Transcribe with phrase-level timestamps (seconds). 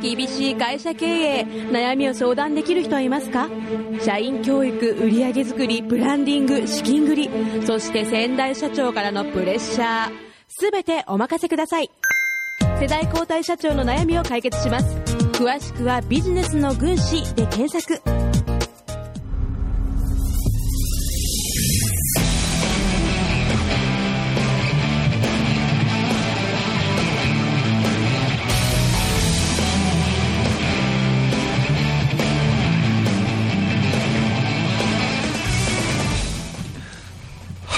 [0.00, 3.48] 厳しい会社経営悩みを相談できる人はいますか？
[4.00, 7.30] 社員教育売上作りブランディング資金繰り
[7.66, 10.10] そして先代社長からのプレッシャー。
[10.72, 11.90] 全てお任せください。
[12.80, 14.96] 世代交代社長の悩みを解決します。
[15.32, 18.29] 詳しくはビジネスの軍師で検索。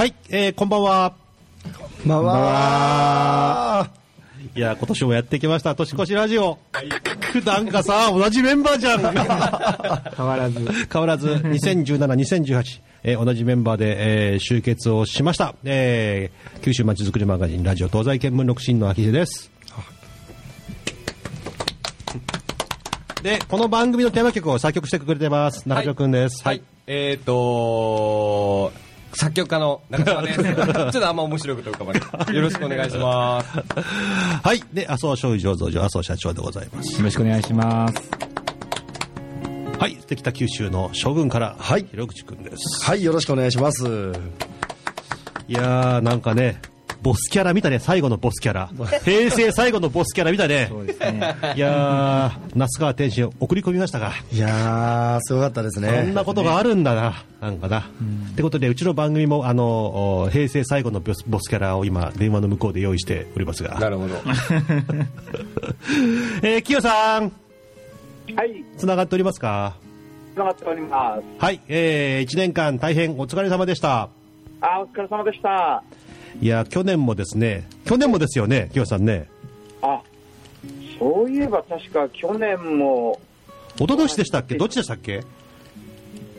[0.03, 1.15] はい、えー、こんばんは。
[2.05, 2.33] まあま
[3.83, 3.91] あ、
[4.57, 6.59] いや、今年もやってきました、年越しラジオ。
[7.47, 9.01] なんかさ、同じメンバーじゃん。
[10.17, 10.59] 変わらず。
[10.93, 15.55] 変わらず、2017、2018、えー同じメンバーで、えー集結をしました。
[15.63, 19.53] えー九州まちづくりマガジン、ラジオ東西見聞録新の秋秀です。
[23.23, 25.69] で、この番組のテーマ曲を作曲してくれてます。
[25.69, 26.43] 中条くんです。
[26.43, 26.63] はい。
[26.89, 28.73] えっ、ー、と
[29.15, 30.43] 作曲家の中島です。
[30.43, 30.53] ちょ
[30.89, 32.35] っとあんま面白いこと浮かばない。
[32.35, 33.49] よろしくお願いします。
[34.43, 34.63] はい。
[34.73, 36.97] で、麻生醤油醸造所、麻生社長でございます。
[36.97, 37.95] よろしくお願いします。
[39.79, 39.99] はい。
[40.07, 42.85] できた九州の将軍から、はい広口くんです。
[42.85, 43.85] はい、よろしくお願いします。
[45.49, 46.61] いやー、なんかね、
[47.03, 48.71] ボスキャラ見たね、最後のボスキャラ。
[49.05, 50.69] 平成最後のボスキャラ見たね。
[50.71, 51.35] そうですね。
[51.57, 56.03] いやー、那須川天心を送り込みましたが、いやー、すごかったですね。
[56.07, 57.81] そんなことがあるんだな、なんかな。
[57.81, 63.79] ってことで、うちの番組も、あの、お平成最後のボスボスキャラを今、電話の向こうで用意しておりますが。
[63.81, 64.15] なるほど。
[66.43, 67.33] えー、キヨさん、
[68.37, 69.75] はい、つながっておりますか？
[70.35, 71.23] つながっております。
[71.45, 74.09] はい、えー、1年間大変お疲れ様でした。
[74.61, 75.83] あ、お疲れ様でした。
[76.41, 79.29] いや、去年もですね、去年もですよね、キヨさんね。
[79.81, 80.01] あ、
[80.99, 83.21] そういえば確か去年も、
[83.77, 84.57] 一昨年でしたっけ？
[84.57, 85.23] どっちでしたっけ？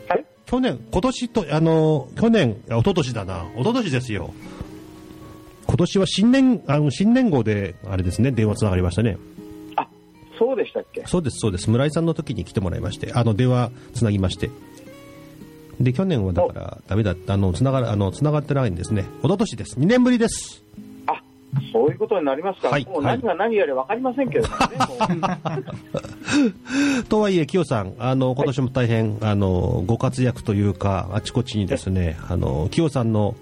[0.08, 4.34] はい、去年、今年と、あの、去年、一昨年だな、一昨年ですよ。
[5.66, 9.16] 今年は新年、あの、新年号で、あれですね、電話つながりましたね。
[9.76, 9.88] あ、
[10.38, 11.02] そうでしたっけ？
[11.06, 11.70] そうです、そうです。
[11.70, 14.50] 村井さんの時に来てもらいまして、あの、電話つなぎまして。
[15.80, 19.04] で、去年はだから、ダメだった、あの、つながる、あの、つながってないんですね。
[19.22, 19.78] 一昨年です。
[19.78, 20.62] 2年ぶりです。
[21.06, 21.20] あ、
[21.72, 22.68] そういうことになりますか。
[22.68, 24.54] はいもう何が何やら分かりませんけどね。
[25.92, 25.98] も
[27.00, 33.34] うとはいえ、清さん、あの、今年も大変、あの、ご活躍というか、あちこちにですね、あの、清さんの、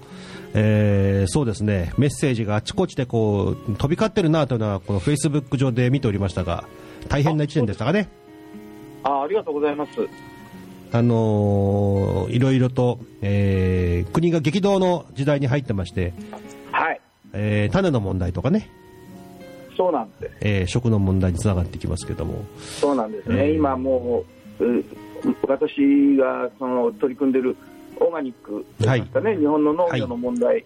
[0.55, 6.65] えーそうですね、メッセージがあちこちでこう、飛び交ってるなというのは、このフェイスブック上で見ておりましたが、
[7.09, 8.09] 大変な一年でしたかね。
[9.05, 9.93] あありがとうございます。
[10.95, 16.13] あのーいろいろと、えー国が激動の時代に入ってまして、
[16.71, 17.01] はい、
[17.33, 18.69] えー種の問題とかね、
[19.77, 20.35] そうなんです。
[20.41, 23.47] えー食の問題につながってきますけども、そうなんですね。
[23.47, 23.55] えー。
[23.55, 24.25] 今も
[24.59, 24.85] う、う
[25.49, 27.57] 私がその取り組んでる
[27.99, 30.65] オーガニックですかね、日本の農業の問題、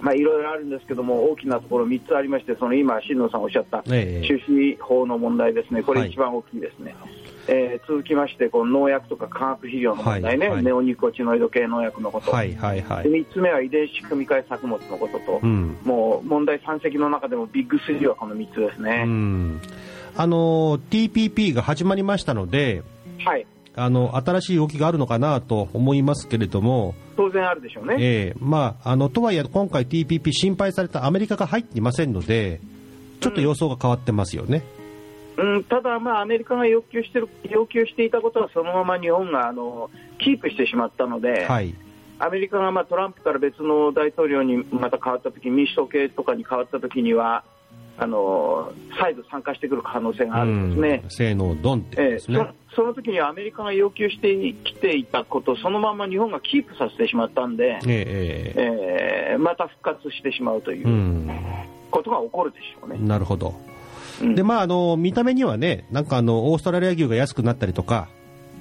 [0.00, 4.26] まあいろいろあるんですけども、大きなところ3つありまして、その今、新野さんおっしゃった、ええ。
[4.26, 6.02] 種子法の問題ですね、こはい。
[6.04, 6.94] れ一番大きいですね。
[7.48, 13.04] えー続きまして、この農薬とか化学肥料の問題ね、はいはいネオニコチノイド系農薬のこと、はいはいはい。
[13.04, 15.76] で3つ目は遺伝子組み換え作物のことと、うん。
[15.84, 19.04] もう問題山積の中でもビッグ3はこの3つですね。
[19.06, 19.60] うん。
[20.16, 22.82] あのー TPP が始まりましたので、
[23.24, 23.46] はい、
[23.76, 27.96] あの、新しい動きがあるのかなと思いますけれども、当然あるでしょうね。
[27.98, 32.60] ええまあ、あの、とはいえ今回 TPP 心配されたアメリカが入っていませんので、
[33.20, 34.62] ちょっと様相が変わってますよね。
[34.78, 34.85] うん、
[35.68, 41.74] ただ、まあ、アメリカが要求してる要求していたことはそのまま日本があのキープしてしまったので、はい。
[42.18, 47.44] アメリカがまあトランプから別の大統領にまた変わったとき、民主党系とかに変わったときには
[47.98, 51.00] あの、再度参加してくる可能性があるんですね。
[51.04, 52.38] うん性能ドンってええですね。
[52.70, 60.88] そその時にはアメリカが要求してきていたことをそのまま日本がキープさせてしまったんで、ええええーまた復活してしまうといえう。
[60.88, 61.30] うん
[61.90, 62.98] ことが起こるでしょうね。
[62.98, 63.54] なるほど。
[64.22, 68.08] うんで、まあ、あの、見た目にはね、なんかあの、オーストラリア牛が安くなったりとか、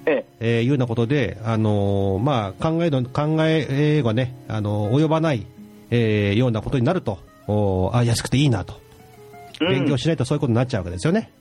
[0.05, 5.45] ええーいうようなことで、あのーまあ、考えの、考えがね、あの及ばない、
[5.91, 8.75] えーようなことになると、おあ、安くていいなと。
[9.61, 11.31] え勉強しないとそういうことになっちゃうわけですよね。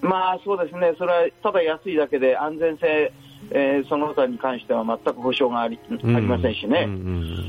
[0.00, 3.12] まあそうですね、それはただ安いだけで安全性、
[3.50, 6.84] えーその他に関しては全く保証があり,、ありませんしね。
[6.86, 6.94] うんう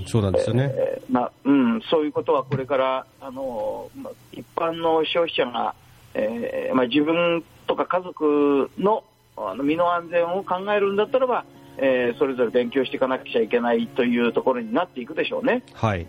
[0.01, 0.71] んそうなんですよね。
[0.73, 5.75] えーまあうん、そういうことはこれから、あのまあ、一般の消費者が、
[6.15, 9.03] えーまあ、自分とか家族の
[9.37, 11.43] あの身の安全を考えるんだったらば、
[11.77, 15.63] えーそれぞれ勉強していかなくちゃいけないというところになっていくでしょうね。
[15.73, 16.07] はい。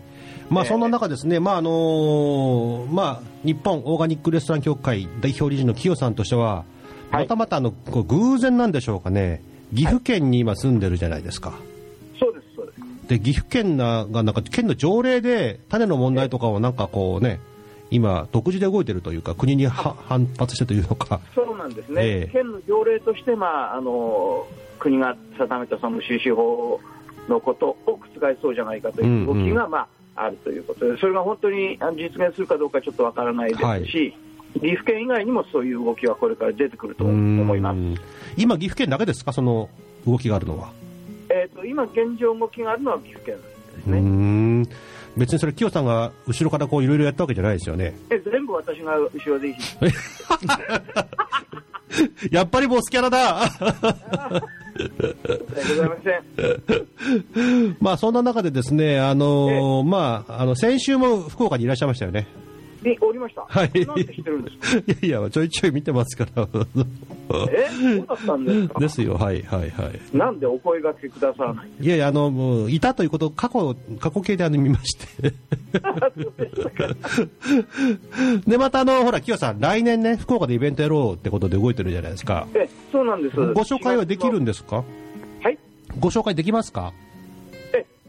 [0.49, 6.63] まあ、えーそんな中ですね、まあ、あのーまあ、日本オーガニックレストラン協会代表理事の清さんとしては、
[7.11, 9.41] はいまたまたあの、こう偶然なんでしょうかね、
[9.73, 11.53] 岐阜県に今住んでるじゃないですか。
[12.19, 13.07] そうです、そうです。
[13.07, 17.39] で、岐阜県なが、なんか県の条例で種の問題とかをなんかこうね、
[17.89, 19.71] 今、独自で動いてるというか、国には
[20.07, 22.31] 反発してというのか、そうなんですね、ええ。
[22.31, 24.45] 県の条例として、まあ、あの
[24.79, 26.79] 国が定めたその収支法
[27.29, 27.99] のことを覆
[28.41, 34.15] そうじゃないかという動きが、まあ、あるということで、それが本当に実現するかどうかちょっとわからないですし、
[34.53, 37.77] 岐阜県以外にもそういう動きはこれから出てくると思います。
[37.77, 37.95] うーん。
[38.37, 39.69] 今、岐阜県だけですか、その
[40.05, 40.71] 動きがあるのは。
[41.29, 43.41] えー、と今、現状動きがあるのは岐阜県で
[43.83, 44.67] すうーね。
[45.17, 47.95] ん別にそれ、清さんが後ろからこういろいろやったわけじゃないですよね。
[48.09, 49.53] え全部私が後ろで
[52.31, 53.49] やっぱりボスキャラだ
[54.79, 57.77] ございません。
[57.81, 62.27] まあそんな中でですね、あのーまあ、あの先週も福岡にいらっしゃいましたよね。
[62.83, 63.45] におりました。
[63.47, 63.71] はい。
[63.85, 64.83] なんて知ってるんですか？
[65.07, 66.47] いやいや、ちょいちょい見てますから。
[67.51, 67.67] え？
[67.69, 68.79] そうだったんですか？
[68.87, 70.17] ですよ、はいはいはい。
[70.17, 75.07] なんでお声掛けくださらないいやいや、あの、もういたということを過去、過去形であの見まして。
[78.47, 82.47] で、またあの、ほら、清さん、来年ね、福岡でイベントやろうってことで動いてるじゃないですか。
[82.53, 83.35] えそうなんです。
[83.35, 84.83] ご紹介はできるんですか？
[85.43, 85.57] はい。
[85.99, 86.93] ご紹介できますか？
[86.93, 87.06] え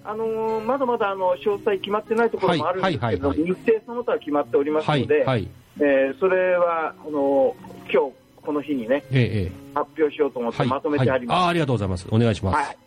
[0.09, 5.49] あのーまだまだあの詳細決まってないところもあるんですけど、はいはいはい日程その他は決まっておりますはい、ので、はい。
[5.81, 8.13] えーそれはあのー今日
[8.43, 9.53] この日にねええ、ええ。
[9.75, 10.69] 発表しようと思ってはい。
[10.69, 11.37] まとめてあります。
[11.37, 12.07] はいあありがとうございます。
[12.11, 12.57] お願いします。
[12.57, 12.79] はい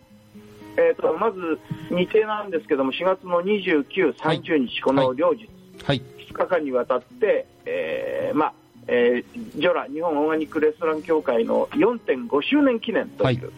[0.77, 1.59] えー、とまず
[1.89, 5.47] 日程なんですけども、4月の29、30日、この両日、
[5.83, 6.01] はい。
[6.29, 8.53] 2日間にわたって、えーまあ
[8.87, 13.51] えー、ジョラ、日本オーガニックレストラン協会の4.5周年記念という、はい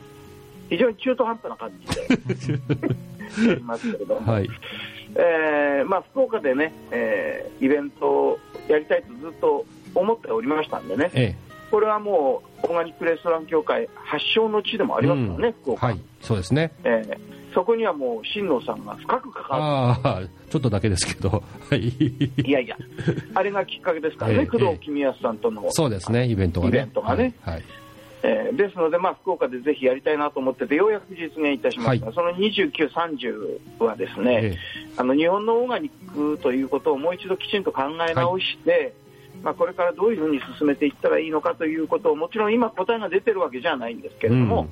[0.70, 2.60] 非常に中途半端な感じで
[3.48, 4.50] やりますけれども、はい。
[5.16, 9.66] えーまあ、福岡でね、えーイベントをやりたいとずっと
[9.96, 11.36] 思っておりましたんでね、え
[11.72, 15.04] これはもうオーガニックレストラン協会発祥の地でもあえ。
[15.04, 16.00] りますからね、うん福岡、はい。
[16.22, 16.72] そうですね。
[16.84, 21.30] えーそこにはもう新野さんが深く関わああ、ちょっとだけですけど。
[21.30, 21.88] はい。
[21.88, 22.76] って、いやいや、
[23.36, 26.78] あれがきっかけですからね、 ええ工藤公康さんとの、そうですね、イベントがね。
[26.78, 27.54] イベントがねはい。
[27.56, 27.64] はい
[28.24, 34.58] えーですので、まあ、福岡でぜひやりたいなと思ってて、ようやく実現いたしました、その29、30はですね、え
[34.96, 38.96] あの日本のオーガニックということをもう一度きちんと考え直して、
[39.44, 44.70] まあ、これからどういうふうに進めていったらいいのかということをもちろん今答えが出てるわけじゃないんですけれども、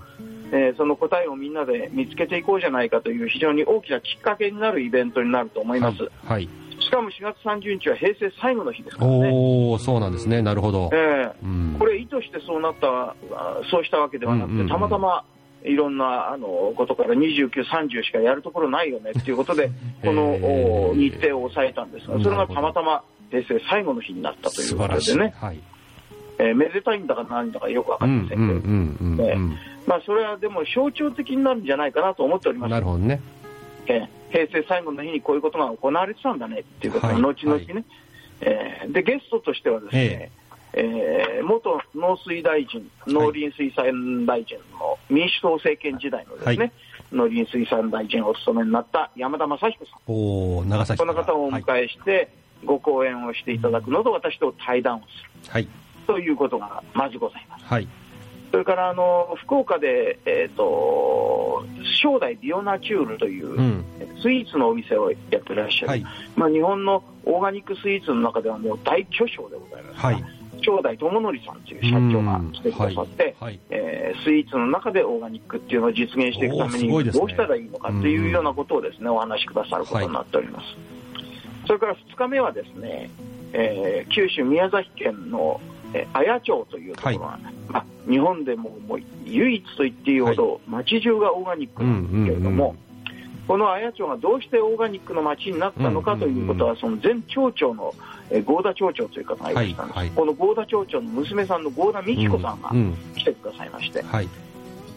[0.53, 6.11] えーその答えをみんなで見つけていこうじゃないかという非常に大きなきっかけになるイベントになると思います、はい。
[6.25, 6.49] はい。
[6.91, 9.29] しかも4月30日は平成最後の日ですからね。
[9.31, 10.41] おお、そうなんですね。
[10.41, 10.89] なるほど。
[10.91, 13.15] えーうんこれ意図してそうなったあ
[13.71, 15.23] そうしたわけではなくて、たまたま
[15.63, 19.71] いろんなあのことから29、30しかやるところないよね っていうことで、
[20.03, 23.01] この、日程を抑えたんですが、それがたまたま
[23.31, 24.77] 平成最後の日になったという。
[24.77, 25.59] ことでね、はい。
[26.39, 28.49] えーめでたいんだか何だかよくわかりませんけど、うん
[28.99, 29.57] うんうん。
[29.87, 32.71] まあ、それはでも象徴的になるんじゃないかなと思っております。
[32.71, 33.21] なるほどね。
[33.87, 37.85] えー平成最後の日にこういうことが行われてたんだねっていうことがはい後々ね、
[38.41, 40.31] えーでゲストとしてはですね、
[40.73, 46.71] えー元農水大臣、農林水産大臣の民主党政権時代のですね、はい
[47.11, 51.61] 農林水産大臣をお務めになった山田正彦さん、おお、長崎この方をおはい。
[51.61, 52.29] 迎えして、
[52.63, 55.67] ご講演をしていただくのと、私と対談をするはい。
[56.07, 57.65] ということがまずございます。
[57.65, 57.87] はい。
[58.51, 61.65] それからあの福岡で、えー、と
[62.01, 63.85] 正代ビオナチュールという、うん。
[64.21, 66.05] スイーツのお店をやってらっしゃる、はい。
[66.35, 70.23] まあ、日本のオーガニックスイーツの中ではもう大巨匠でございますが、はい。
[70.63, 73.59] 正代智則さんという社長が来てくださって、はい。
[73.69, 80.65] えースイーツの中でオーガニックっていうのを実現していくためにどうしたらいいのかっていうようなことをですねお話しくださることになっております、
[81.65, 83.09] それから2日目はですね、
[83.53, 85.61] えー九州宮崎県の
[85.93, 92.77] えー綾町というところが、まあ、日本でももう唯一と言っていいほど町中がオーガニックなんですけれども、うんうん
[93.47, 97.93] この綾町がどうしてオーガニックの町になったのかということは、その前町長の、
[98.29, 100.15] えー合田町長という方がいらっしたんです、はいはい。
[100.15, 102.93] この合田町長の娘さんの合田美智子さんがうんうん。
[103.13, 104.29] 来てくださいまして、はい。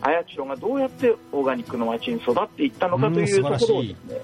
[0.03, 4.19] 綾町がどうやってオーガニックの町に育っていったのかというところをですね、うん。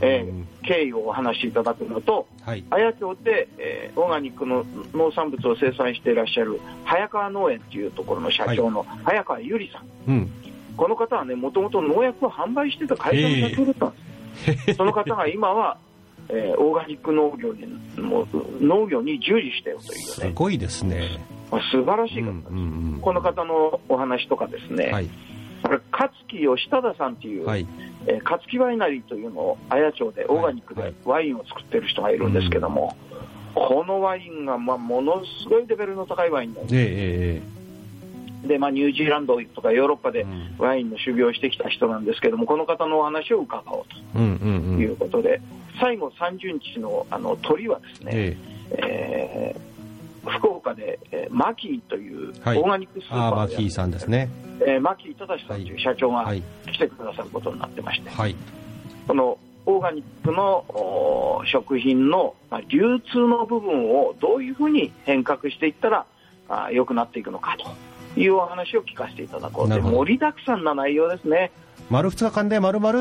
[0.00, 2.64] えー経緯をお話しいただくのと、はい。
[2.70, 4.64] 綾町で、えーオーガニックの
[4.94, 10.30] 農産物を生産していらっしゃる早川農園というところの社長の早川由里さん、うん。
[10.76, 13.86] この方はね、もともと農薬を販売してた会社の社長だった
[14.52, 14.74] んです。
[14.74, 15.78] その方が今は、
[16.28, 17.66] えーオーガニック農業に
[18.00, 18.28] もう
[18.60, 21.18] 農業に従事しているというね、すごいですね。
[21.50, 22.64] まあ、素晴らしい方です、うんうん
[22.94, 25.08] うんこの方のお話とかですね、はい。
[25.72, 27.66] あれ、勝木吉忠さんっていう、はい。
[28.06, 32.96] えー、勝木ワイナリーというのを綾町でオーガニックでワインを作ってる人がいるんですけども、
[33.54, 36.74] このワインがまあものすごいレベルの高いワインなんです。
[36.76, 37.40] え
[38.44, 40.56] えで、まあ、ニュージーランドとかヨーロッパでん。
[40.58, 43.84] ワインの修行をしてきた人なんですけども、この方のお話を伺おう
[44.16, 44.92] ええうんうんというん。
[44.94, 45.40] うことで、
[45.80, 48.36] 最後30日のあの鳥はですね、え。
[48.72, 49.71] えー
[50.26, 54.28] 福岡で、えーマキーというオはいーガニックスーパーで、マキーさんですね。
[54.60, 56.42] えーマキー正さんという社長がはい。
[56.72, 58.36] 来てくださることになってまして、はい。
[59.06, 60.64] このオーガニックの
[61.46, 66.06] 食品の、まあ、流通の部分をどういうふうに変革していったら
[66.48, 67.56] あー良くなっていくのか
[68.14, 71.50] というお話を聞かせていただこうと盛りだくさんな内容ですね。
[71.90, 72.98] 丸2日間で丸々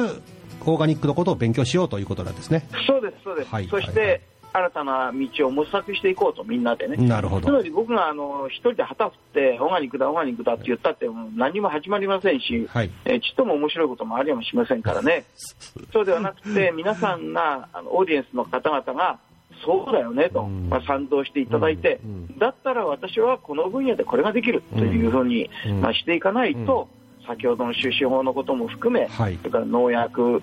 [0.63, 2.67] オーガニックのことを勉強しようということなんですね。
[2.87, 3.49] そうです、そうです。
[3.49, 4.21] はいそして、はい
[4.53, 6.97] 新たな道を模索していこうと、みんなでね。
[6.97, 7.47] なるほど。
[7.47, 12.91] つまり僕があの一人で旗振って、オーガニックだ、オーガニックだって言ったって、何も始まりませんし、はい。
[13.05, 15.25] えーちっとも面白いこともありもしませんからね、
[15.93, 19.19] そうではなくて、皆さんが、あのオーディエンスの方々が、
[19.63, 20.69] そうだよねと、うん。
[20.69, 21.99] まあ、賛同していただいて、
[22.37, 25.81] だったら私はこの分野でこれができるというふうに、うん。
[25.81, 26.87] まあ、していかないと、
[27.27, 29.37] 先ほどの種子法のことも含め、はい。
[29.37, 30.41] それから農薬、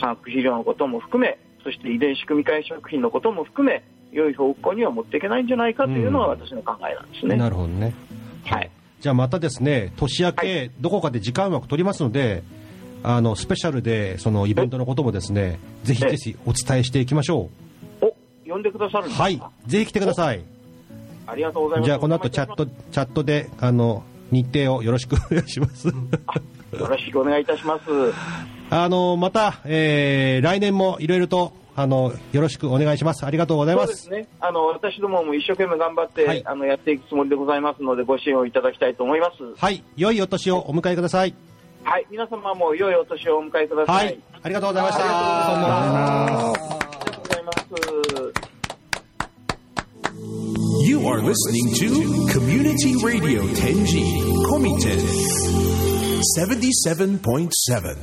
[0.00, 7.36] 産肥肥料のことも含め、そして遺伝子組み換え食品のことも含め、良い方向には持っていけないんじゃないかというのが私の考えなんですね。
[7.36, 7.94] なるほどね。
[8.44, 12.42] はいじゃあまたですね、年明け、どこかで時間枠取りますので、
[13.02, 17.48] あの、スペシャルで、そのイベントのこともですね、ぜひぜひお伝えしていきましょ
[18.02, 18.14] お
[18.46, 19.08] 呼んでくださるんう。
[19.08, 19.22] ですか？
[19.22, 19.40] はい。
[19.66, 20.44] ぜひ来てください。
[21.26, 21.86] ありがとうございます。
[21.86, 25.88] じゃあこの後チャット、チャットで、あの、日程をよろしくお願いします。
[25.88, 25.94] よ
[26.72, 27.82] ろしくお願いいたします。
[28.70, 33.24] あの、また、えー、来年もいろいろと、あの、よろしくお願いします。
[33.24, 33.82] ありがとうございま。
[33.82, 34.28] そうですすね。
[34.40, 39.60] あの、私どもも一生懸命頑張って、はいあの、やっていくつもりでございますので、ご支援をいただきたいと思います。
[39.60, 39.82] はい。
[39.96, 41.34] 良いお年をお迎えください。
[41.82, 42.06] はい。
[42.10, 43.92] 皆様も良いお年をお迎えくださ。
[43.92, 44.20] はいい。
[44.42, 45.04] ありがとうございました。
[45.04, 47.52] ありがとうございま
[48.06, 48.09] す。
[50.90, 51.86] You are listening to
[52.32, 54.02] Community Radio Tenji
[54.48, 54.98] Komiten
[56.36, 57.96] 77.7.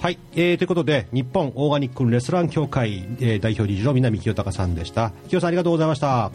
[0.00, 5.12] はい、えー、ということで日本オーガニックレストラン協会、えー代表理事の南清隆さんでした。
[5.28, 6.06] 清さんありがとうございました。
[6.06, 6.30] は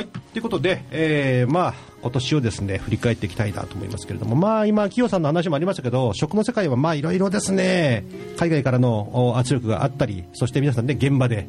[0.00, 4.34] いということで、えー、まあ今年をですね振り返っていきたいなと思いますけれども。
[4.34, 8.04] まあ今清さんの話もありましたけど食の世界はまあいろいろですね。
[8.36, 11.46] 海外からのお圧力があったりそして皆さんね現場で、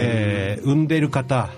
[0.00, 1.50] えー産んでる方。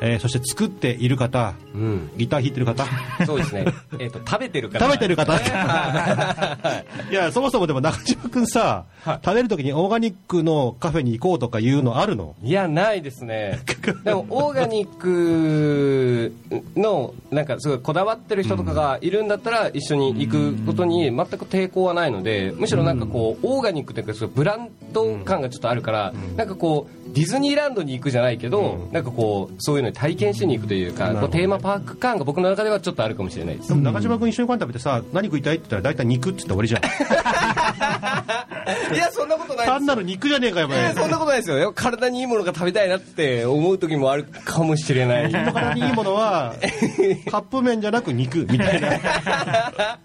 [0.00, 2.10] えーそして作っている方、うん。
[2.16, 2.84] ギター弾いてる方。
[3.26, 3.66] そうですね。
[3.98, 4.78] えっと、食べてる方。
[4.84, 5.32] 食べてる方。
[5.38, 7.14] はい。
[7.14, 9.18] やそもそもでも中島君さ、はい。
[9.24, 12.34] 食べるときにオーガニックのカフェに行こうとかいうのあるの？
[12.42, 13.60] いや、ないですね。
[14.04, 16.32] でも、オーガニック
[16.76, 33.74] の、なんか、すごいこだわってる人とかがいるんだったら、一緒に行くことに全く抵抗はないので、むしろなんかこう、オーガニックっていうか、ブランド感がちょっとあるから、なんかこう、ディズニーランドに行くじゃないけど、なんかこう、そういうのに体験しに行くというか、こうテーマパーク感が僕の中ではちょっとあるかもしれないですで。
[33.74, 36.82] も中島君一緒にご飯食べてさ何食いたいって言ったら大体肉って言って終わりじゃん
[38.94, 41.72] いや、そんなことない単なる肉じゃねえかよえーそんなことないですよ。
[41.74, 45.32] 体にいいものが食べたいなって思う時もあるかもしれない。
[45.32, 46.54] 体にいいものは
[47.30, 48.88] カップ麺じゃなく肉みたいな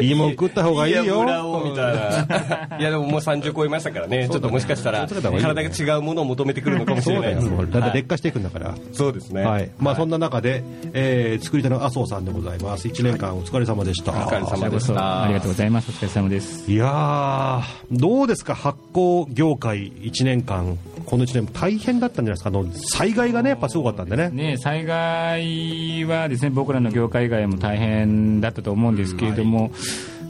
[0.00, 2.76] いいもん食った方がいいよいや村をみたいな。
[2.78, 4.28] いやでももう30超えましたからね。
[4.28, 9.42] ちょっともしかしたら体が違うものを求めてくるのかもしれないでうだんだん劣化していくんだから、そうですね。
[9.42, 10.62] はいまあ、そんな中で、
[10.92, 15.24] えー作り手の麻生さんでございます1年間お疲れ様でした、お疲れ様でした。
[15.24, 15.90] ありがとうございます。
[15.90, 16.70] お疲れ様です。
[16.70, 17.62] いやー、
[17.92, 24.30] どうですか、発酵業界1年間、この1年、大変だったんじゃないですか、あの災害がね、やっぱすごかったんでね。
[24.30, 29.70] ね、災害はですね僕らの業界以外も大変だったと思うんですけれども、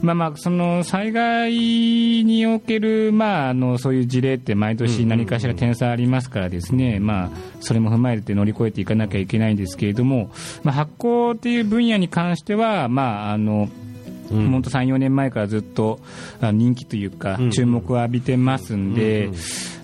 [0.01, 10.31] まあまあその災害におけるまああのそういう事例って毎年何かしら点差ありますからですね、まあそれも踏まえて乗り越えていかなきゃいけないんですけれども、
[10.63, 13.69] まあ発行っていう分野に関してはまああの
[14.31, 15.99] 本当3、4年前からずっと
[16.41, 17.51] あ人気というかうん。
[17.51, 19.29] 注目を浴びてますんで、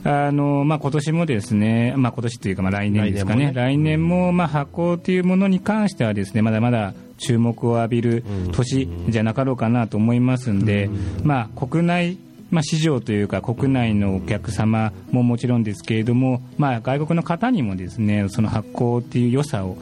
[0.03, 10.89] あのまあ今年もですね、まあ今年というかまあ来年ですかね、来年もまあ発行というものに関してはですねまだまだ注目を浴びる年じゃなかろうかなと思いますんで、
[11.23, 12.17] まあ国内
[12.49, 19.77] まあ、市場というか国内のお客様ももちろんですけれども、まあ、外国の方にもですねその発酵っていう良さを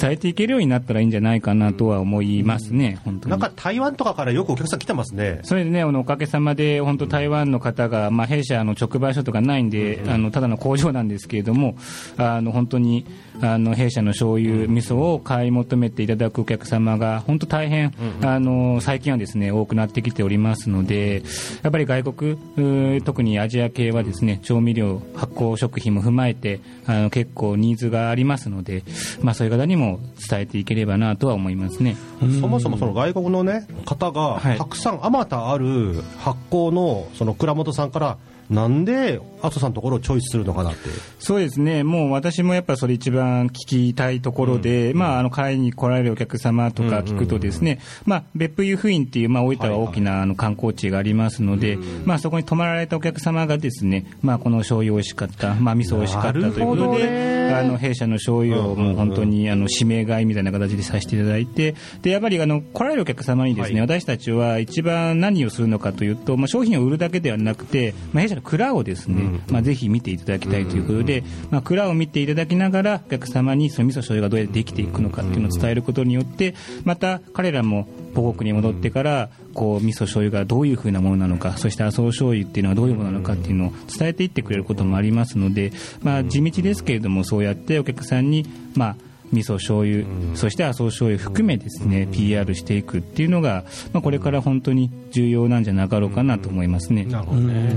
[0.00, 3.30] 伝えていけるようになったらいいんじゃないかなとは思いますね、本当に。
[3.30, 5.40] なんか台湾とかからよくお客さん来てますね。
[5.42, 11.76] それでね、あのおかげさまで、本当、台湾の方が、まあ、弊社の直売所とかないんで、あのただの工場なんですけれども、
[12.16, 13.06] あの本当に
[13.40, 21.22] あの弊社の醤油味噌を買い求めていただくお客様が、本当大変、あの最近はですね多くなってきておりますので、
[21.62, 28.84] やっぱり外国、うー特にアジア系はですね調味料、発酵食品も踏まえて、あの結構ニーズがありますので、
[29.22, 31.96] まあ、そういう方にも伝えていければなとは思いますね。
[32.40, 38.18] そもそもその外国のね方がはいたくさんあまたある発酵のその倉本さんから
[38.50, 40.88] なんで麻生さんのところをチョイスするのかなって。
[41.18, 57.38] そうですね、もう私もやっぱそれ一番聞きたいところで、まあ、あの買いに来られるお客様とか聞くとですね、まあ、別府湯布院っていう、まあ、大分は大きなあの観光地がありますので、まあ、そこに泊まられたお客様がですね、まあ、この醤油美味しかった、まあ、味噌美味しかったということで、ね。
[57.54, 76.54] あの弊社の醤油をもう本当にあの指名買いみたいな形でさせていただいて、でやっぱりあの来られるお客様にですね、私たちは一番何をするのかというと、まあ、商品を売るだけではなくて、まあ、弊社の蔵をですね、まあ、ぜひ見ていただきたいということで、まあ、蔵を見ていただきながら、お客様にその味噌醤油がどうやってできていくのかっていうのを伝えることによって、
[76.84, 88.96] また彼らも母国に戻ってから、こう味噌醤油がどういうふうなものなのか、そして麻生醤油っていうのはどういうものなのかっていうのを伝えていってくれることもありますので、まあ、地道ですけれども、そうやってお客さんに、まあ、
[89.32, 90.04] 味噌醤油、
[90.34, 97.04] そして麻生醤油含めですね、PR していくっていうのが、まあ、これから本当に重要なんじゃなかろうかなと思いますね。
[97.04, 97.74] なるほどね。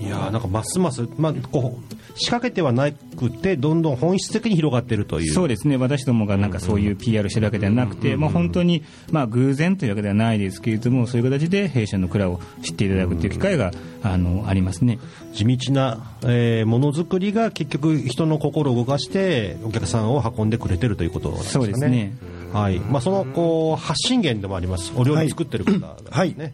[0.00, 5.32] いやーなんかますます、まあ、こう仕掛けてはなくて、どんどん本質的に広がっているという。
[5.32, 13.72] そうですね、私どもがなんかそういう PR してるわけではなくて、まあ、本当にまあ偶然というわけではないですけれども、そういう形で弊社の蔵を知っていただくという機会が
[14.02, 14.98] あのありますね。
[15.34, 21.64] 地道な、えーものづくりが結局人の心を動かしてお客さんを運んでくれてるということなんですかね。
[21.64, 22.14] そうですね
[22.52, 22.78] はい。
[22.80, 24.92] まあそのこう発信源でもあります。
[24.96, 26.10] お料理作ってる方がですね。
[26.10, 26.52] はい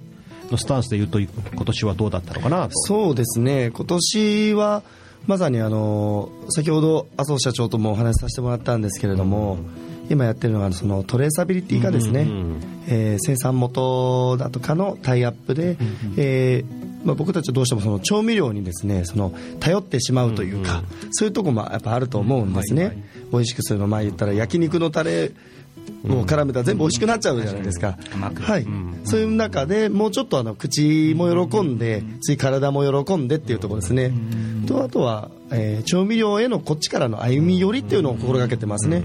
[0.51, 1.29] のスタンスで言うと今
[1.65, 2.71] 年はどうだったのかなと。
[2.75, 4.83] そうですね、今年は
[5.27, 9.59] まさにあの先ほど麻生社長ともお話しさせてもらったんですけれども、
[10.11, 12.27] 今やってるのはそのトレーサビリティがですね、
[12.89, 15.77] えー生産元だとかのタイアップで、
[16.17, 25.33] えーまあ、僕たちはどうしてもその調味料にですねその頼ってしまうというか、そういうところもやっぱあると思うんですね、美味しくするの、まあ、言ったら焼肉のタレ
[26.05, 28.67] を絡めたら全部美味しくなっちゃうじゃないですか、はい、
[29.05, 34.13] そういう中でもうちょっとあの口も喜んで、次体も喜んでっていうところですね、
[34.67, 39.03] とあとは、えー調味料へのこっちからの歩み寄りっていうのを心がけてますね。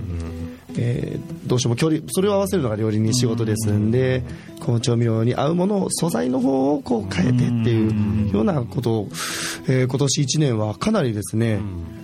[0.77, 3.89] えーどうしても距離それを合わせるのが料理人仕事ですん。
[3.89, 4.23] で、
[4.59, 9.07] こう調味料に合うものを素材の方をこう変えてっていうようなことを、
[9.67, 11.59] えー今年1年はかなりですね、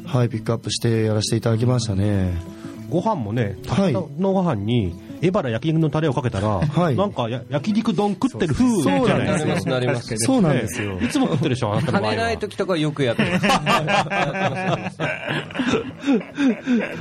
[0.06, 2.55] はい、ピックアップしてやらせていただきましたね。
[2.90, 11.00] ご飯もね、はい高田のご飯にエバラ焼肉のタレをかけたら、はいなんかや焼肉丼食ってる風じそうゃないですよなりますそうなんですよ。
[11.00, 13.40] いつも食ってるでしょ、あなたの場合は金ない時とかよくやってま
[14.92, 14.98] す。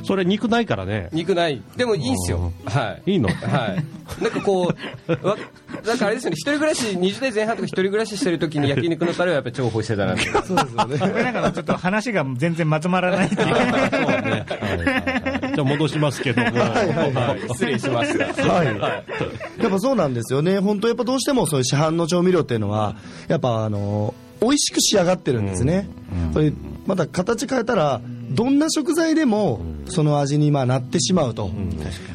[0.05, 1.09] それ肉ないからね。
[1.12, 1.61] 肉ない。
[1.77, 2.53] でもいいんすよ。
[2.64, 3.12] はい。
[3.12, 3.29] いいの？
[3.29, 4.23] はい。
[4.23, 4.73] なんかこ
[5.09, 5.37] う、わ
[5.85, 10.16] なんかあれですよね、一人暮らし、20代前半とか一人暮らししてる時に焼肉のタレはやっぱり重宝してたな。
[10.16, 11.12] そうですよね。
[11.12, 13.61] これなんかちょっと話が全然まとまらないっていうそうね。
[13.61, 16.47] はいはいはいじゃあ戻しますけども。
[16.59, 18.25] はい失礼しました。
[18.53, 22.97] はい、やっぱそうなんですよね、本当、やっぱどうしてもそういう市販の調味料っていうのは、
[23.29, 25.88] やっぱあの美味しく仕上がってるんですね、
[26.33, 26.53] これ
[26.87, 31.51] また形変えたら、どんな食材でもその味にまあなってしまうと、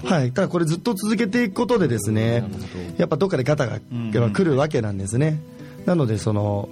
[0.04, 2.44] はい、ただこれ、ずっと続けていくことで、ですね
[2.98, 3.82] やっぱどっかでガタがやっ
[4.14, 5.40] ぱ来るわけなんですね。
[5.86, 6.70] なのでその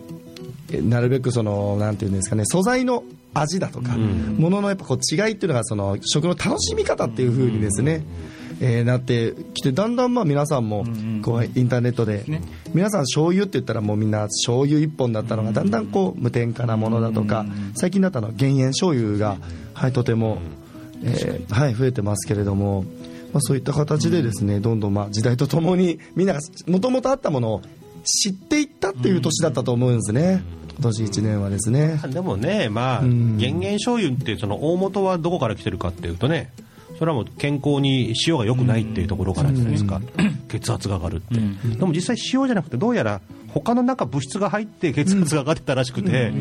[0.71, 8.03] えなるべくそのなんていうんですかね素材の味だとか、もののやっぱこう違いっていうのがその食の楽しみ方っていう風にですね、
[8.59, 10.85] えーなってきてだんだんまあ皆さんも
[11.21, 12.25] こうインターネットで、
[12.73, 19.37] 皆さん醤油って言ったらもうみんな醤油一本だったのがだんだんこう無添加なものだとか、最近だったのは減塩醤油が、
[19.73, 20.39] はい、とても、
[21.03, 22.83] えーはい、増えてますけれども、
[23.33, 27.61] まあ、そういった形でですねどんどんまあ時代とともにみんながもともとあったものを
[28.03, 30.41] 知っていったっていう年だったと思うんですね、
[30.77, 31.99] 今年1年はですね。
[32.09, 33.37] でもね、まあ、ん。
[33.37, 36.51] 減塩醤油ってその大元はどこから来てるかっていうとね、
[36.99, 40.01] それはもう健康に塩が良くないっていうところからじゃないですか、
[40.49, 41.35] 血圧が上がるって、
[41.77, 46.31] でも実際塩じゃなくてどうやら他の中物質が入って血圧が上がってたらしくて、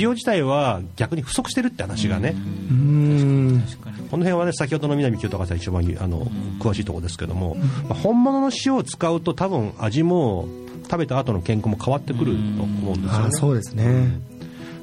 [0.00, 2.34] 塩自体は逆に不足してるって話がね、
[2.70, 3.62] うん。
[4.10, 6.26] この辺はね先ほどの南清隆さん一番あの
[6.60, 7.56] 詳しいところですけども、
[7.88, 10.48] まあ本物の塩を使うと多分味も
[10.84, 14.34] 食べた後の健康も変わってくると思うんですよねあそうですね。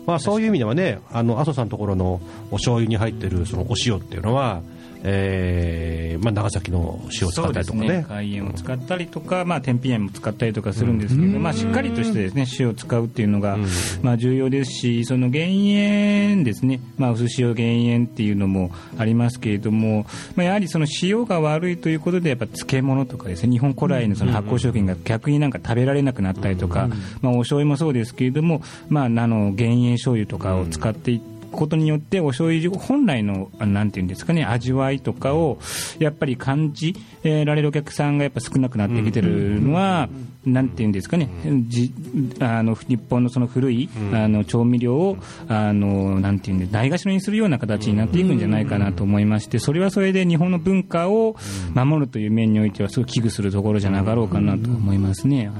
[0.06, 4.62] まあ、そういう意味ではね、あの阿蘇さんのところのお醤油に入ってるそのお塩っていうのは、
[5.04, 7.88] えーまあ、長崎の塩を使ったりとかね。
[7.88, 13.58] そうです海塩を使ったりとか、まあ、天日塩も使ったりとかするんですけど、まあ、しっかりとしてですね塩を使うっていうのが、
[14.02, 26.90] まあ、重要ですしその減塩ですね、まあ、薄塩減塩っていうのもありますけれども、まあ、やはりその塩が悪いということでやっぱ漬物とかですね日本古来のその発酵食品が逆になんか食べられなくなったりとか、
[27.22, 35.60] まあ、お醤油もそうですけれども、まあ、あの減塩醤油とかを使っていってことによってお醤油本来のあなんていうんですかね味わいとかを
[36.00, 40.10] やっぱり感じえーられるお客さんがやっぱ少なくなってきてるのは、
[40.46, 41.30] なんていうんですかね
[41.68, 41.94] じ
[42.40, 51.36] あの日本のその古いあの調味料をあのなんていうんでないがしろにするような形になっていくんじゃないかなと思いましてそれはそれで日本の文化を
[51.74, 55.52] 守るという面においてはすごく危惧するところじゃなかろうかなと思いますね。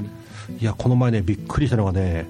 [0.60, 2.26] いやこの前ねびっくりしたのがね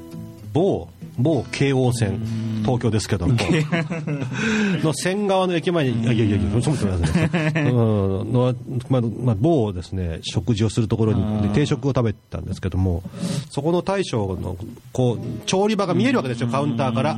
[0.54, 2.22] 某某京王線
[2.62, 3.36] 東京ですけども。
[4.84, 7.54] の線側の駅前にいやいやいやいやそもそもですね。
[7.56, 8.34] うん。
[8.34, 8.56] の、
[8.90, 13.04] まあまあ、某ですね食事をするところにで定食を食べたんですけども
[13.50, 14.58] そこの大将の
[14.92, 17.18] こう調理場が見えるわけですよカウンターから。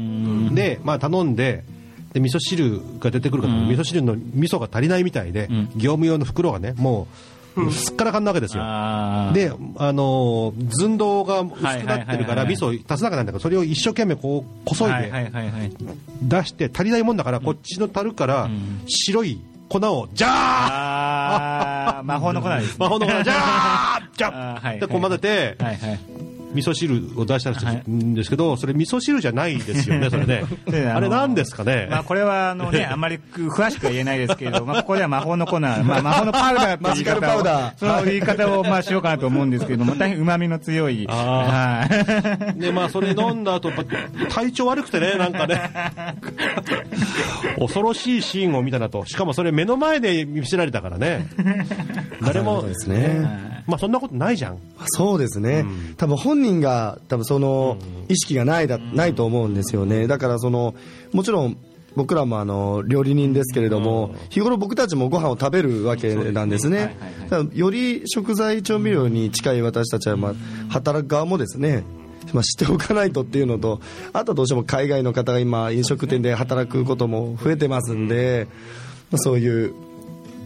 [0.53, 1.63] で、まあ、頼んで
[2.13, 7.32] で味噌汁が出てくるから、味噌汁の味噌が足りないみたいで、業務用の袋がねもう
[7.71, 8.63] すっからかんなわけですよ。
[9.33, 15.11] で、あのー寸胴が薄くなってるから味噌足せなくなるんだけどそれを一生懸命こうこそいで
[16.21, 18.49] 出して足りないもんだからこっちの樽から
[18.87, 19.39] 白い
[19.69, 22.03] 粉をジャーあー。
[22.03, 23.23] 魔法の粉です、ね、魔法の粉ジャー
[24.17, 25.99] ジャあーはいーでこう混ぜてはいはい
[26.53, 30.43] 味噌汁を出したんですけどそれ味噌汁じゃないですよね それね。
[30.67, 31.87] であれなんですかね？
[31.89, 37.77] まあ、これはあの、ね、あんまり詳しくは言えないですけれど、まあ、ここでは魔法の粉、まあ、 魔法のパウダーマジカルパウダー。
[37.77, 42.59] その言い方をまあしようかなと思うんですけれども、 大変うまみの強い、あはい。
[42.59, 43.71] でまあそれ飲んだ後
[44.29, 45.71] 体調悪くてねなんかね。
[47.57, 49.05] 恐ろしいシーンを見たなと。
[49.05, 51.27] しかもそれ目の前で見せられたからね。
[52.21, 53.52] 誰もそうですね。
[53.65, 54.57] まあそんなことないじゃん。
[54.85, 55.65] そうですね、
[55.97, 57.77] 多分本人が多分その
[58.09, 60.75] 意識がないだ、ないと思うんですよね、だからその
[61.13, 61.57] もちろん
[61.95, 66.97] 僕らもあの料理人ですけれども、日頃僕たちもご飯を食べるわけなんですね、
[67.53, 70.33] より食材調味料に近い私たちは、まあ、
[70.69, 71.83] 働く側もですね、
[72.33, 73.79] まあ、知っておかないとっていうのと、
[74.11, 78.47] あとはどうしても海外の方が今、飲食店で働くことも増えてますんで、
[79.11, 79.73] まあそういう。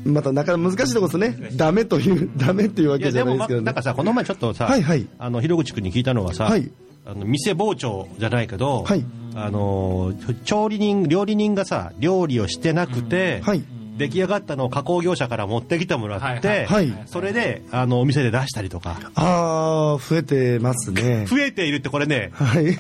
[0.08, 3.66] またなかなか難しいところですね、ダメという、 ダメっていうわけじゃないですけどね。
[3.66, 5.08] まなんかさこの前ちょっとさ、はいはい。
[5.20, 6.70] あの広口君に聞いたのはさ、はい。
[7.06, 9.06] あの店包丁じゃないけど、はい。
[9.36, 10.14] あの
[10.46, 13.64] 調理人料理人がさ料理をしてなくて、はい。
[13.98, 16.66] 出来上がったのを加工業者から持ってきてもらって、はい。
[16.66, 17.04] はい。
[17.08, 19.00] それであのお店で出したりとか。
[19.16, 21.26] ああ、増えてますね。
[21.28, 22.78] 増えているってこれねはい。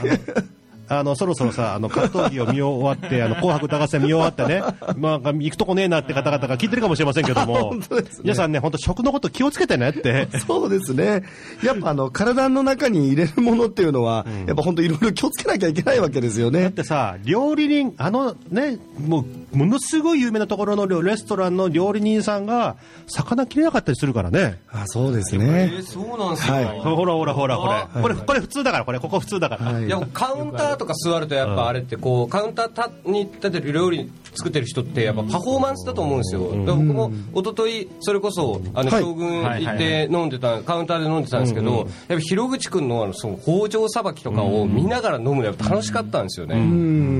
[0.89, 4.61] あのそろそろさあの格闘技を見終わって あの紅白歌合戦見終わってね、
[4.97, 11.23] まあ、行くとこねえなって方々が聞いてるかもしれませんけども本当ですね皆さんね本当食のこと気をつけてねってそうですね。
[11.63, 16.71] やっぱあの、体の中に入れるものっていうのは、やっぱ本当いろいろ気をつけなきゃいけないわけですよねだっ。
[16.71, 22.75] てさ、料理人、あのね、もう、ものすごい有名なところのレストランの料理人さんが、
[23.07, 24.59] 魚切れなかったりするからね。
[24.71, 25.45] あそうですえね。
[25.73, 28.01] ーそうなんですよ、はいほらほらほら、こあれ。
[28.01, 29.71] これ、これ普通だから、これ、ここ普通だから。
[29.73, 39.01] はいいやカウンターとか座るとやっぱあれってこうカウンターに立てる料理作ってる人ってやっぱパフォーマンスだと思うんですよ、だから僕も一昨日それこそあのはい。
[39.01, 46.55] 将軍行って飲んでたカウンターで飲んでたんですけどやっぱ広口君のあのその包丁さばきとかを見ながら飲むのやっぱ楽しかったんですよね。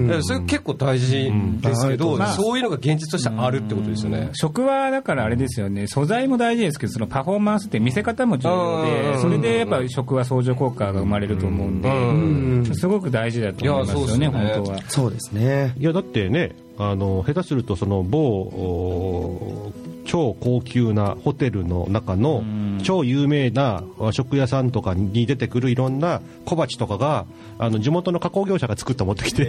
[0.07, 2.27] だからそれ結構大事ですけどうん。
[2.27, 4.29] そういうのが現実としてあるってことですよね。
[4.33, 14.53] 食はだからあれですよね、素材も大事ですけど、そのパフォーマンスって見せ方も重要で、それでやっぱり食は相乗効果が生まれると思うんで、すごく大事だと思いますよね、いやそうですね。
[14.55, 14.81] 本当は。
[14.87, 15.73] そうですね。
[15.79, 19.71] いや、だってね、あの、下手すると、その、某、
[20.07, 22.43] 超高級なホテルの中の
[22.83, 27.25] 超有名な和食屋さんとかに出てくるいろんな小鉢とかが、
[27.59, 29.45] あの、地元の加工業者が作った持ってきて、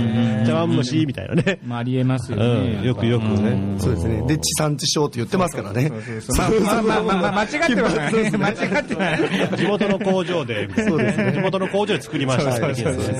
[0.46, 1.58] 茶碗蒸しみたいなね。
[1.64, 2.80] まあ、ありえますようね。
[2.82, 3.56] ん、よくよくね。
[3.78, 4.22] そうですね。
[4.26, 5.90] で、地産地消って言ってますからね。
[6.36, 8.12] まあまあまあまあまあ、間違ってはない。
[8.36, 9.56] 間違ってはない。
[9.56, 13.18] 地元の工場で、そうですね地元の工場で作りましたそうってですね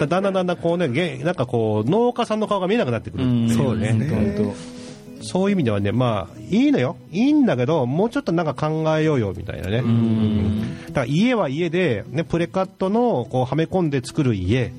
[0.00, 3.54] だだんだんだんだんこうね、げなんかこう、農家さんの顔が見えなくなってくるっていうね。
[3.54, 4.54] そうですね本
[5.22, 6.96] そういう意味ではね、まあ、いいのよ。
[7.10, 9.78] いいんだけど、もうちょっとなんか考えようよ、みたいなね。
[9.78, 14.72] うんだから家は家で、ね、プレカットの、こう、はめ込んで作る家。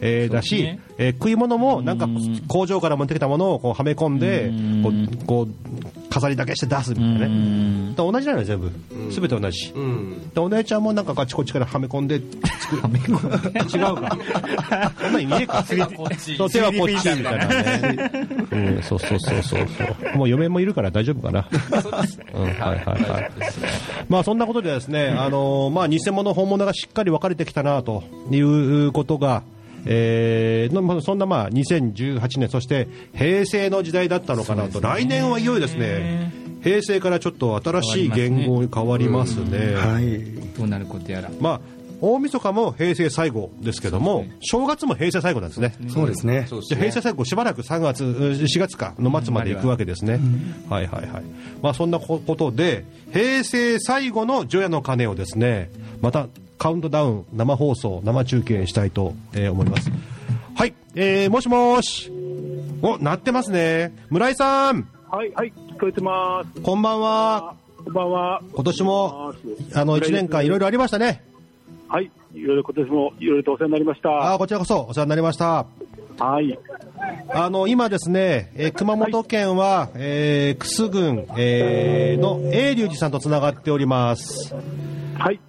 [0.00, 2.08] えーだし、ねえー食い物もなんか
[2.48, 4.50] 工場から持ってきたものをこうはめ込んで
[4.82, 7.90] こうこう飾りだけして出すみたいなね。
[7.90, 8.70] だから同じなのよ全部。
[9.10, 10.30] 全て同じ、うん。
[10.30, 12.20] でお姉ちゃんもなんかあちこちからはめ込んで
[12.60, 12.82] 作る。
[12.98, 14.18] 違うか。
[15.00, 15.64] そんなに見えか。
[15.64, 15.78] そう
[16.50, 18.10] 手はこっちみたいなね、
[18.50, 20.16] うん、そうそうそうそうそう。
[20.16, 21.48] もう嫁もいるから大丈夫かな。
[22.34, 23.30] うんはいはいはい。
[24.08, 29.42] まあそんなことでですね、あのまあ偽物本物がしっかり分かれてきたなということが
[29.86, 39.74] えーのまあそんなまあ2018年、そして平成の時代だったのかなと、来年はいよいよですね、平成からちょっと新しい言語に変わりますね。
[39.74, 40.38] はい。
[40.56, 41.60] どうなることやらまあ
[42.00, 45.74] 大晦日も平成最後ですけども、正月も平成最後なんですね。
[45.88, 46.46] そうですね。
[46.46, 50.20] すね平成最後、しばらく3月、4月かの末まで行くわけですね。
[50.68, 51.22] はいはいはい。
[51.60, 59.90] まあそんなことで、平成最後の除夜の鐘をですね、またカウントダウン、生放送、生中継したいと、えー思います。
[60.54, 62.12] はい、えー、もしもーし。
[62.82, 63.92] お、鳴ってますね。
[64.10, 66.60] 村井さん、はい、はい、聞こえてます。
[66.60, 67.54] こんばんは。
[67.84, 68.42] こんばんは。
[68.52, 69.34] 今年も、
[69.74, 71.22] あの、1年間いろいろありましたね。
[71.88, 74.32] はい、いろいろ今年もいろいろとお世話になりました。
[74.32, 75.64] あーこちらこそお世話になりました。
[76.18, 76.58] はい、
[77.30, 84.54] あの今ですね、えー熊本県は、えー、楠郡、えーの永隆寺さんとつながっております。
[85.16, 85.40] はい。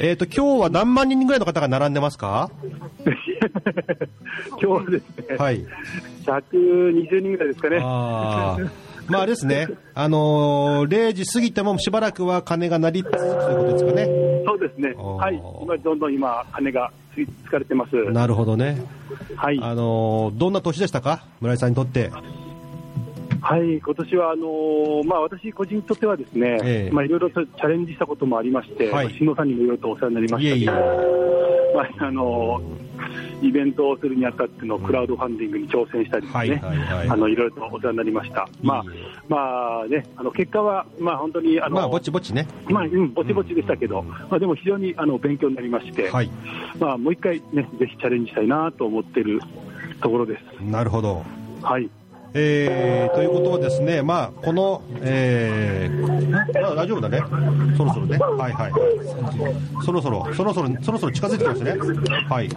[0.00, 2.50] えっ、と今日は何万人ぐらいの方が並んでますか？
[4.50, 5.64] 今日はですね、はい。
[6.24, 7.78] 120人ぐらいですかね。
[7.82, 8.70] あー
[9.06, 14.06] まあですね、あのー0時過ぎてもしばらくは鐘が鳴り続くということですかね。
[14.46, 14.94] そうですね。
[14.96, 16.90] はい、今どんどん今羽が
[17.44, 17.96] つかれてます。
[18.12, 18.80] なるほどね。
[19.36, 22.10] はい、あのーどんな年でしたか、村井さんにとって。
[23.44, 30.70] はい、今年はあのーまあ私個人にとってはですね、ええまあいろいろとチャレンジしたこともありまして、はいまあ新野さんにもいろいろとお世話になりましたけど、いえいえ
[31.76, 32.84] まああのー
[33.42, 38.48] イベントをするにあたってのクラウドファンディングに挑戦したりですね、はいはいはいあのいろいろとお世話になりました。
[38.62, 38.84] まあ
[39.28, 42.48] まあね、あの結果はまあ本当にあのまあぼちぼちね。
[42.70, 46.30] まあうんぼちぼちでしたけど、まあでも非常にあの勉強になりまして、はい。
[46.78, 49.40] まあもう一回ねぜひチャレンジしたいなと思っている
[50.00, 50.64] ところです。
[50.64, 51.22] なるほど。
[51.60, 51.90] はい。
[52.36, 57.22] えーということはですね、まあ、この、えー、まあ大丈夫だね、
[57.76, 61.76] そろそろね、はいはいはい、そろそろ、そろそろ、そろそろ近づいてきますね、
[62.28, 62.48] はい、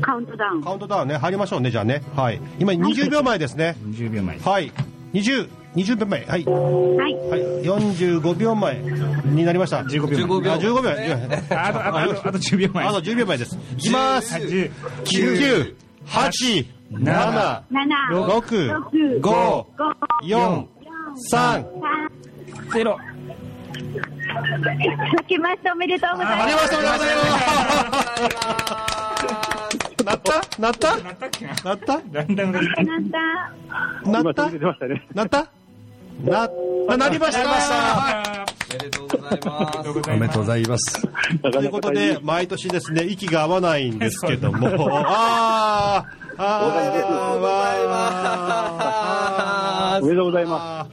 [0.00, 0.62] カウントダウン。
[0.64, 4.38] カウントダウンね、入りましょうね、じゃあね、はい、今、20秒前ですね、20秒前。
[4.40, 4.72] はい、
[5.12, 7.14] 20、20秒前、はい、はい。
[7.14, 8.78] はい、45秒前
[9.26, 10.40] になりました、15秒。
[10.40, 10.82] 前あ15秒。
[10.82, 11.12] 前、
[11.50, 12.86] ああとあとあとあと10秒前。
[12.88, 14.72] あと10秒前です、いきます、10
[15.04, 15.74] 9、
[16.08, 17.62] 8、7、七、
[18.10, 19.66] 6、5、五、
[20.22, 20.64] 4、
[21.32, 21.64] 3、
[22.72, 22.98] ゼロ
[25.16, 26.42] 明けましておめでとうございます。
[26.42, 27.26] ありました、おめでとうございます。
[30.04, 30.32] なった？
[30.60, 30.96] なった？
[30.98, 31.26] なった？
[31.26, 31.98] っけななった？
[31.98, 32.42] なんだ。
[34.04, 34.50] 今なった？
[35.14, 35.48] なった？
[36.24, 36.48] な、
[36.88, 37.48] あなりましたお
[38.72, 39.78] めでとうございます。
[40.10, 41.06] おめでとうございます。
[41.52, 46.06] ということで、毎年ですね、息が合わないんですけども、 あー、あー、
[46.38, 46.42] お
[50.02, 50.86] めでとうございま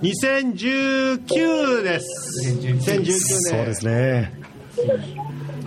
[0.00, 2.50] 2019です。
[2.50, 3.12] 2019年。
[3.12, 4.32] そうですね。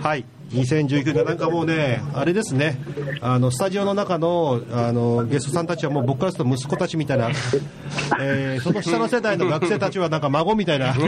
[0.00, 0.24] はい。
[0.52, 2.78] 2019年なんかもうね、あれですね、
[3.20, 7.30] あのスタジオの中のあのゲストさんたちはもう僕からすると息子たちみたいな、
[8.20, 11.06] えーその下の世代の学生たちはなんか孫みたいなこと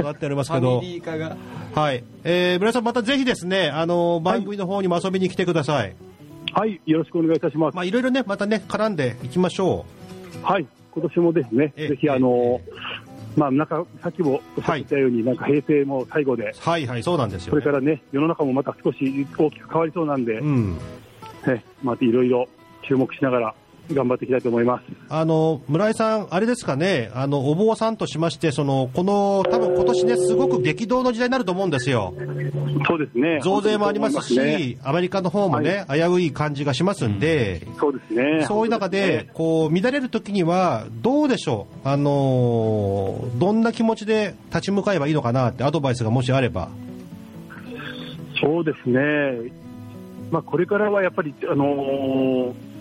[0.00, 0.82] になっておりますけど。
[1.74, 5.90] はい、えー、村井さん、またぜひですね、あの番組の方にも遊びに来てください。
[5.90, 6.13] す。
[6.56, 7.74] はい、よろしくお願いいたします。
[7.74, 9.84] まあいろいろね、またね、絡んでいきましょ
[10.40, 12.60] はい、今年もですね、ええぜひあの、
[13.36, 16.54] まあ、なんかさっきもおっしゃってたように、なんか平成も最後で、う。
[16.60, 17.60] はいはい、そうなんですよ、ね。
[17.60, 20.76] これからね、世の中もまた少し大きく変わりそうなんで、うん。
[21.44, 22.48] ね、またいろいろ
[22.86, 23.54] 注目しながら
[23.92, 24.84] 頑張っていきたいと思います。
[25.08, 32.14] あの村井さん、あれですかね、あのお坊さんとしまして、そのこの多分今年ね、すごく激動の時代になると思うんですよ、
[32.86, 33.40] そうですね。
[33.42, 38.44] 増税もありますし、本当にそう思いアメリカの方もね、危うい感じがしますんで、そうですね。
[38.46, 46.68] そういう中で、こう乱れるときには、どうでしょう、あのーどんな気持ちで立ち向かえばいいのかなって、アドバイスがもしあれば。
[48.40, 49.50] そうですね。
[50.30, 52.73] まあ、これからはやっぱり、あのー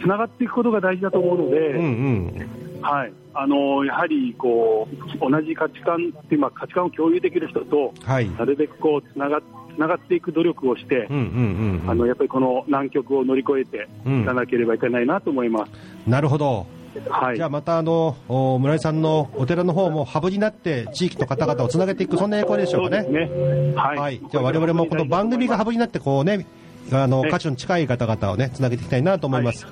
[0.00, 3.12] つながっていくことが大事だと思うので、うんうんはい。
[3.34, 9.40] あのーやはり、こう、同じ価値観っていう、まあ、価値観を共有できる人と、はいなるべくこう、つなが、
[9.74, 15.72] つながっていく努力をしてうん、うんうんあの、やっぱりこの難局を乗り越えてうんいかなければいけないなと思います。
[16.06, 16.66] なるほど、
[17.08, 17.36] はい。
[17.36, 23.08] じゃあまたあのお村井さんのお寺の方もハブになって、地域の方々をつなげていく、そんな役割でしょうかね。
[23.08, 23.74] ね。
[23.76, 23.98] はい。
[23.98, 26.46] はい、じゃあ我々もこの番組がハブになってこうね、
[26.92, 29.66] あのね価値の近い方々をねつなげていきたいなと思います。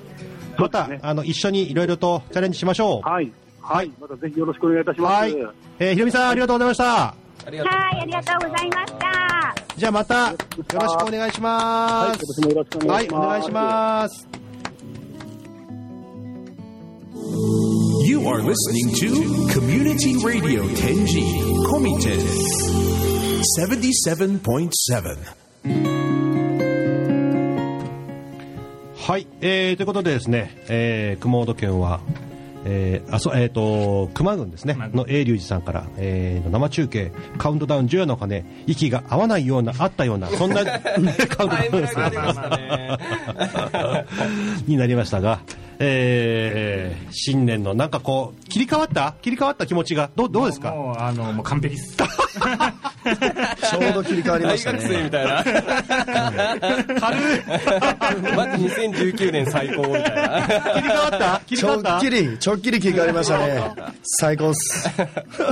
[0.57, 3.09] また、あの一緒にいろいろとチャレンジしましょう。
[3.09, 3.31] はい。
[3.61, 3.91] はい。
[3.99, 5.13] またぜひよろしくお願いいたします。
[5.13, 5.35] はい。
[5.79, 7.03] えー、ひろみさん、ありがとうございました。
[7.03, 7.15] あ
[7.49, 9.55] りがとうはい、ありがとうございました。
[9.77, 10.37] じゃあまた、よ
[10.73, 11.63] ろしくお願いします。
[12.09, 14.27] はい今年もよろしくお願いしますはい、お願いします。
[18.07, 19.09] You are listening to
[19.53, 21.23] Community Radio Tenji
[21.67, 22.17] Komite
[23.59, 26.36] 77.7.
[29.07, 32.01] はい、えー、ということでですね、えー、熊本県は、
[32.65, 41.95] えー、あそうえー、と熊郡ですねの永隆寺さんから、えー、生中継カウントダウン10の鐘息が合わないようなあったような そんな カウントダウンです。
[41.95, 42.05] ね
[44.67, 45.39] になりましたが、
[45.79, 49.15] えー、新年のなんかこう切り替わった？
[49.21, 50.09] 切り替わった気持ちが？
[50.15, 50.71] どうどうですか？
[50.71, 51.97] もうあのもう完璧です。
[51.97, 55.09] ちょうど切り替わりました大学生みね。
[55.09, 55.43] たいな。
[56.99, 57.41] 軽い。
[58.35, 60.47] まず2019年最高みたいな。
[60.75, 61.41] 切り替わった？
[61.45, 61.97] 切りちょ替わった？
[61.97, 63.61] っきり、ちょっきり切り替わりましたね。
[64.19, 64.89] 最高っす。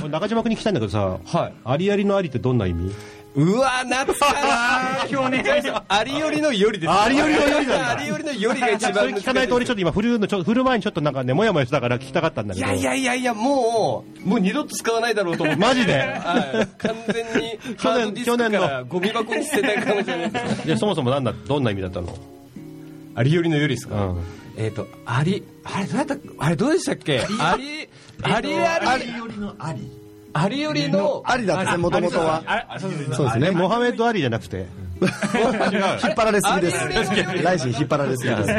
[0.09, 1.53] 中島君に聞きたいんだけどさ、はい。
[1.63, 2.91] ありありのありってどんな意味？
[3.37, 5.15] うわ懐かしい。
[5.17, 7.91] 表現ありよりのよりですありよりのよりだ。
[7.91, 12.67] ありよりのよりが一そ番れ聞かないと俺ちょっと今振るのちょ振る前にちょっとなんかねもやもやしたから聞きたかったんだけど。
[12.67, 15.61] いやいやいやいやもうもう二度と使わないだろうと思って。
[15.61, 15.93] マジで。
[15.93, 16.77] はい。
[16.77, 20.67] 完全に去年ハードディスクからゴミ箱に捨てたいかもしれないです。
[20.67, 22.17] いやそもそもなんだどんな意味だったの？
[23.15, 24.23] ありよりのよりですか、うん。
[24.57, 27.19] えっ、とありあれどうやったあれどうでしたっけ？
[27.19, 27.89] あり
[28.21, 28.55] あり。
[28.55, 29.91] ありよりのあり
[30.37, 32.43] ありよりのありだったね、もともとは。
[32.79, 33.51] そうですね。
[33.51, 34.65] モハメド・アリじゃなくて
[35.01, 37.43] 引っ張られすぎです。
[37.43, 38.51] ライジン引っ張られすぎです。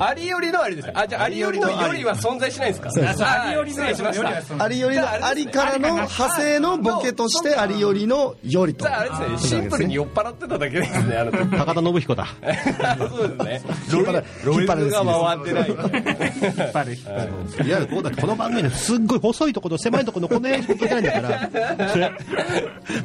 [0.00, 3.42] ありよりのありですあじゃあありよりのよりは存在しないんですか？
[3.44, 4.20] ありよりの失礼しまし
[4.58, 4.64] た。
[4.64, 8.86] ありよりのありからの派生のボケとしてありよりのよりと。
[8.88, 9.60] ああれですね。
[9.60, 11.56] シンプルに酔っ払ってただけですねあの時。
[11.56, 12.26] 高田信彦だ。
[12.98, 13.62] そうですね。
[13.92, 14.90] 引っ張ら引っ張られすぎです。
[14.90, 15.68] ズが回ってない。
[15.68, 22.12] 引っ張る引っ張るいやこうだこの番組ですっごい細いところ狭いところのこの辺しか聞けないんだから。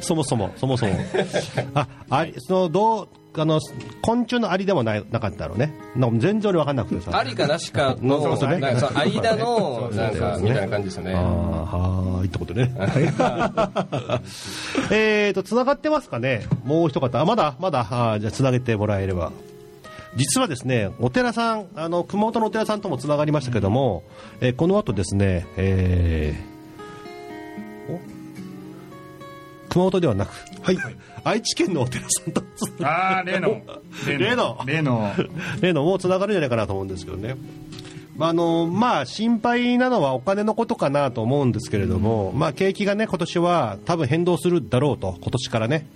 [0.00, 0.98] そもそもそもそも。
[1.74, 3.60] あありそのどうあの
[4.00, 5.74] 昆虫のアリでもないなかったろうね。
[5.96, 7.18] なんか全然俺分かんなくてさ。
[7.18, 8.58] ありかなしかのそうそうね。
[8.58, 11.14] なんか間のなんかみたいな感じですよね。
[11.14, 12.72] はーいってことね。
[14.92, 16.46] えーと、繋がってますかね。
[16.64, 17.18] もう一方。
[17.18, 19.32] あ、まだまだ、あーじゃあ繋げてもらえれば。
[20.16, 24.04] 実はですね、お寺さん、あの、熊本のお寺さんとも繋がりましたけども、
[24.40, 28.00] えーこの後ですね、えーお？
[29.70, 30.30] 熊本ではなく、
[30.62, 30.78] はい、
[31.24, 33.60] 愛知県のお寺さんとつああ 例の。
[34.06, 34.58] 例の。
[34.66, 35.12] 例の。
[35.60, 35.84] 例の。
[35.84, 37.36] もう繋がるんじゃないかなと思うんですけどね。
[38.16, 45.86] まああのまあ、心配なのはお金のことかなと思うんですけれども、まあ、景気がね今年は多分変動するだろうと、今年からね。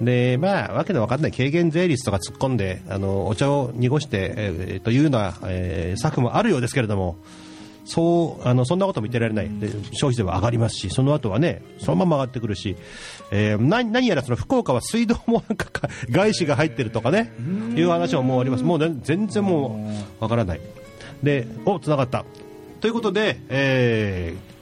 [0.00, 1.32] でまあ、わけのわかんない。
[1.32, 7.16] 軽減税率とか突っ込んであのお茶を濁して、えーというような、えー策もあるようですけれども
[7.84, 9.48] そうあのそんなことも言ってられない。
[9.60, 12.76] で消費税は上がりますしその後はねそのまま上がってくるし、
[13.30, 17.32] えー何何やらその福岡は水道もなんかか 外資が入ってるとかね
[17.76, 18.64] いう話ももうあります。
[18.64, 19.78] もうね全然も
[20.20, 20.60] うわからない。
[21.22, 22.24] でおつながった。
[22.80, 24.54] ということで、えー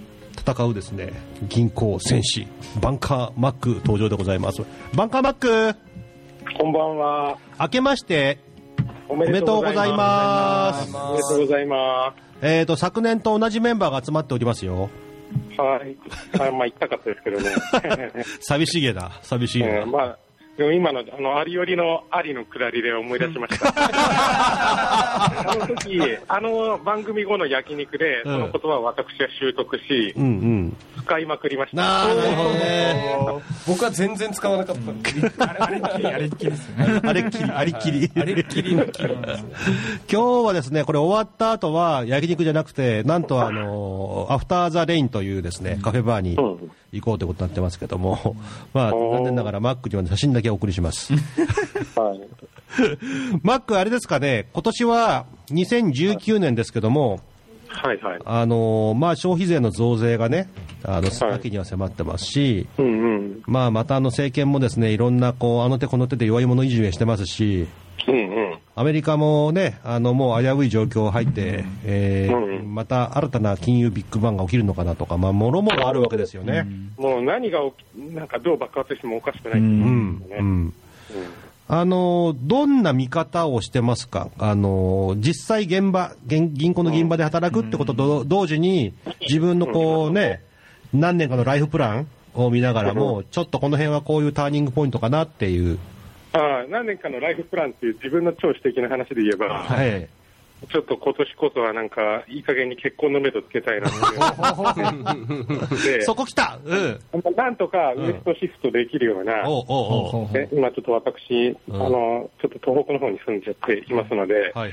[0.44, 1.12] 戦うですね
[1.48, 2.48] 銀行戦士
[2.80, 4.62] バンカーマック登場でございます。
[4.94, 5.76] バンカーマック。
[6.58, 7.38] こんばんは。
[7.61, 8.38] 明けまして
[9.08, 10.90] おおめでとうございます。
[10.96, 14.90] おめでとうございまえー、と昨年と同じメンバーが集まっておりますよ
[15.55, 15.61] す。
[15.61, 15.96] はい。
[16.38, 18.24] あまあ、行ったかったですけどね。
[18.40, 20.18] 寂しげだ寂しげだ、うんまあ、
[20.56, 23.72] でも今の、あの、ありよりのありのくだりで思い出しました。
[23.74, 30.76] あの時、あの番組後の焼肉で、その言葉を私は習得し、うんうん。
[31.04, 31.76] 使いまくりました。
[31.78, 33.16] なるほどね。
[33.66, 37.00] 僕は全然使わなかったんであれあれっきりあれっきりですよね。
[37.02, 37.44] あれっきり。
[37.50, 38.10] ありっきり。
[38.14, 39.52] あれっきりのキロですね。
[40.12, 48.37] 今日はですねこれ終わった後は焼肉じゃなくてなんとあのアフターザレインというですねカフェバーにうん行こうということになってますけども
[48.72, 51.18] まあ残念ながらマックには写真だけお送りしますは
[52.14, 52.20] い。
[53.42, 57.20] マックあれですかね今年は2019年ですけども
[57.68, 58.18] はいはい。
[58.24, 60.48] あのまあ消費税の増税がね
[60.85, 62.88] あの先には迫ってますし、うんう
[63.20, 63.42] ん。
[63.46, 67.66] まあ、またあの政権もですねいろんなこうあの手この手で弱い者いじめしてますし、
[68.08, 68.20] うんう
[68.54, 68.58] ん。
[68.74, 76.66] アメリカもねあのもう危うい状況入って、えーうんまた新たな金融ビッグバンが起きるのかなとか、まあ、もろもろあるわけですよね。
[76.96, 79.60] もう何が起き、なんかどう爆発してもおかしくない。
[79.60, 79.70] ううん。
[79.70, 80.24] ん。
[80.30, 80.74] うん。
[81.68, 90.42] あのどんな見方をしてますか、あの実際現場、銀銀行の現場で働くってことと同時に、自分のこう、ね、
[90.92, 95.79] 何年かのライフプランを見ながらも、ちょっとこの辺はこういうターニングポイントかなっていう、
[96.33, 100.08] あ何年かのライフプランっていう自分の超私的な話で言えば、はい、
[100.71, 103.98] ちょっと今年こそはなんか、いい加減に結婚のめどつけたいなって。
[105.98, 107.00] で そこ来たうん。
[107.37, 109.71] なんとかウエストシフトできるような、おうお
[110.21, 114.73] うおうね今ちょっと私、んあの、ちょっと東北の方に住んじゃっていますので、はいはいは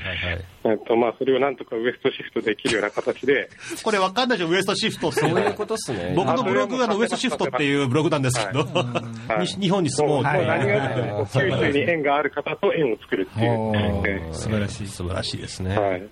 [0.64, 3.48] えっと、まあ、それをなんとかウエストシフトできるような形で、
[3.82, 5.20] これわかんないでしょ、ウエストシフトって。
[5.20, 6.12] そういうことっすね。
[6.16, 13.72] 僕のブログがあのウエストシフトっていうブログなんですけど、はい西日本に住もうってもう何が九州に縁がある方と縁を作るっていう、
[14.06, 14.86] え素晴らしい。
[14.86, 15.76] 素晴らしいですね。
[15.86, 16.02] えはい、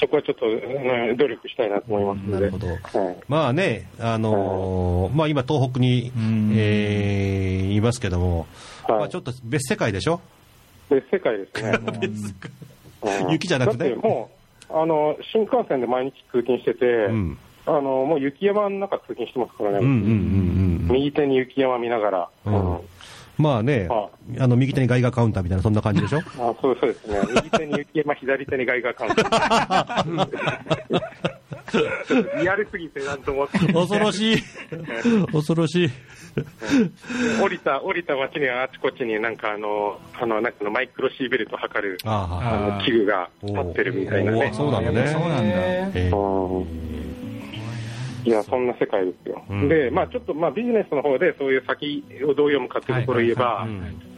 [0.00, 0.50] そこはちょっと、う
[1.12, 2.32] ん努力したいなと思いますので。
[2.32, 2.66] なるほど。
[2.68, 6.12] はいまあね、あのーまあ今東北に、
[6.54, 8.46] えーいますけども、
[8.88, 10.20] はいまあちょっと別世界でしょ？
[10.90, 11.78] 別世界ですね。
[13.26, 13.90] うん雪じゃなくて？
[13.90, 14.30] だっても
[14.70, 17.38] う、あの、新幹線で毎日通勤してて、うん。
[17.66, 19.78] あの、もう雪山の中通勤してますからね。
[19.78, 22.28] うんうんうん右手に雪山見ながら。
[22.46, 22.78] うん。
[23.38, 23.88] まあね、
[24.38, 26.18] あの、右手にガイガーカウンターみたいな、そんな感じでしょ？
[26.38, 27.20] あそうそうですね。
[27.34, 31.02] 右手に雪山、左手にガイガーカウンター。
[32.40, 33.48] リアルすぎてなんとも。
[33.48, 34.36] 恐ろしい。
[35.32, 35.90] 恐ろしい。
[37.42, 44.50] 降りた、降りた街にはあちこちになんかあの、あの、なんかマイクロシーベルト測る、ああの、器具が立ってるみたいなね。
[44.52, 45.06] そうなんだね。
[45.08, 46.14] そうなんだ。
[48.24, 49.42] いや、そんな世界ですよ。
[49.48, 49.68] うん。
[49.68, 53.66] で、まあちょっと、まあビジネスの方でそういう先をどう読むかっていうところを言えば、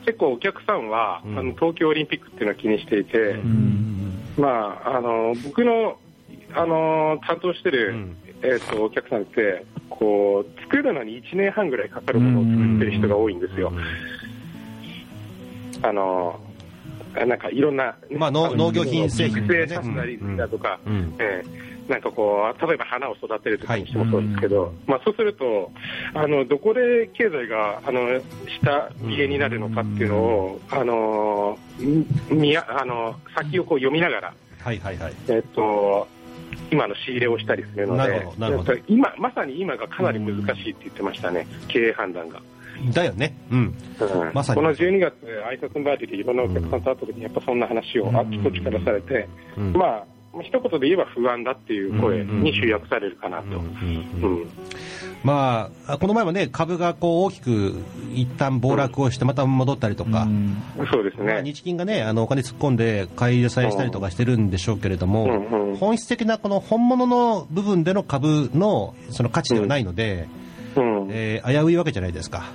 [0.04, 1.38] 結構お客さんは、うん。
[1.38, 4.22] あの東京オリンピックっていうのを気にしていて、うん。
[4.38, 5.98] まあ、あの、僕の、
[6.54, 8.16] あの、担当してる、うん。
[8.42, 13.72] えっ、と、お客さんって、こう、作るのに1年半ぐらいかかるものを作ってる人が多いんですよ。
[15.82, 16.38] あの、
[17.14, 21.14] なんかいろんな、まあ農農業品製品育成させたりだとか、うん。
[21.18, 25.70] ええなんかこう、例えば花を育てるとかにしてもそうですけど、まあそうすると、
[26.14, 28.20] あの、どこで経済が、あの、
[28.60, 31.58] 下冷えになるのかっていうのを、あの、
[32.30, 35.14] みや、あの、先をこう読みながら、はいはいはい。
[35.28, 36.08] えっと、
[36.70, 42.40] 今の仕入れをしたりするので今、まさに今がかなり難しいって言ってましたね、経営判断が。
[42.92, 43.36] だよね。
[43.50, 43.58] うん。
[43.58, 44.30] うん。
[44.34, 44.60] まさに。
[44.60, 45.14] この12月、
[45.48, 49.72] 挨拶バーディでいろんなお客さんと会った時に、やっぱそんな話をあっちこっちからされて、うん。
[49.72, 50.04] まあ、
[50.42, 53.58] 一言で言えば不安だっていう声に集約されるかなと。
[53.58, 54.48] うん
[55.24, 57.74] まあ、この前もね、株がこう大きく
[58.14, 60.28] 一旦暴落をして、また戻ったりとか、
[60.92, 61.42] そうですまあ、ね。
[61.42, 70.26] 日銀がね、あのお金突っ込んで買い支えしたりとかしてるんでしょうけれども、うんうん本質的なこの本物の部分での株のその価値ではないので、
[70.74, 72.50] うん、えー危ういわけじゃないですか。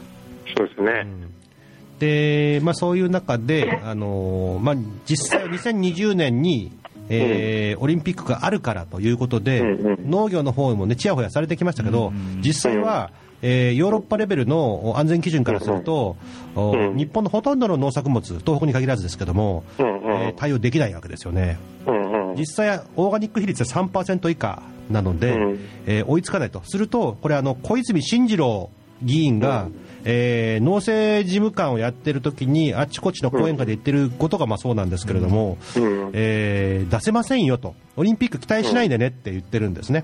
[0.58, 1.06] そうですね。
[2.00, 4.76] で、まあ、そういう中で、あのーまあ、
[5.06, 6.72] 実際は2020年に、
[7.12, 9.62] えーオリンピックがあるからということで、
[10.06, 16.16] 農業の方もね、ちやほやされてきましたけど、実際は、えーヨーロッパレベルの安全基準からすると、
[16.56, 16.96] おうん。
[16.98, 20.22] 日本のほとんどの農作物、東北に限らずですけども、うんうん。
[20.22, 21.58] えー対応できないわけですよね。
[21.88, 22.36] うんうん。
[22.36, 25.60] 実際、オーガニック比率は3%以下なので、うん。
[25.88, 28.70] えー追いつかないと、すると、これあの、小泉進次郎
[29.02, 29.70] 議員が、
[30.04, 36.10] えー農政事務官をやってる時に、あちこちの講演会で言ってることがまあそうなんですけれども、うん。
[36.14, 40.04] えー出せませんよと、オリンピック期待しないでねって言ってるんですね。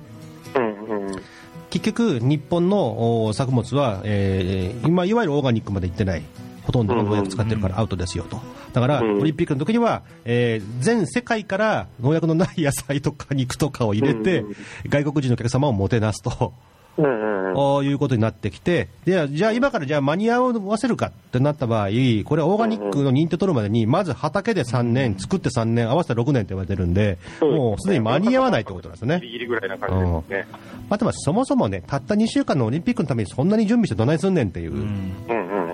[1.70, 6.24] 結局、日本のお作物は、えー今、いわゆるオーガニックまで行ってない、
[6.64, 8.39] ほとんどの農薬使ってるからアウトですよと、
[8.74, 9.22] だから、うん。
[9.22, 14.56] オリンピックの時には、えー全世界から農薬のない野菜とか肉とかを入れて、うん。
[14.88, 16.54] 外国人のお客様をもてなすと。
[16.98, 21.88] うんうんこういうことになってきて、でじゃあ今からじゃあ間に合わせるかってなった場合、
[22.26, 29.20] これはオーガニックの認定取るまでに、まず畑で3年、作って3年、合わせて6年って言われてるんで、もうすでに間に合わないってことなんですよね。
[29.22, 29.28] ギ。
[29.28, 30.58] リギリぐらいな感じですね。
[30.89, 34.74] あとはそもそもね、たった2週間のオリンピックのためにそんなに準備してどないすんねんっていう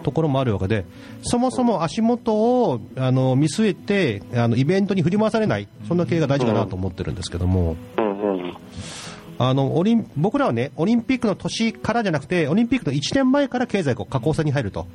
[0.03, 0.85] ところもあるわけで、
[1.21, 8.02] そもそも足元をあの見据えてあのイベントに振り回されない、そんな経営が大事かなと思ってるんですけども、うんうん
[9.49, 14.85] あのオリン僕らはね、オリンピックの年からじゃなくて、オリンピックの1年前から経済が下降線に入ると。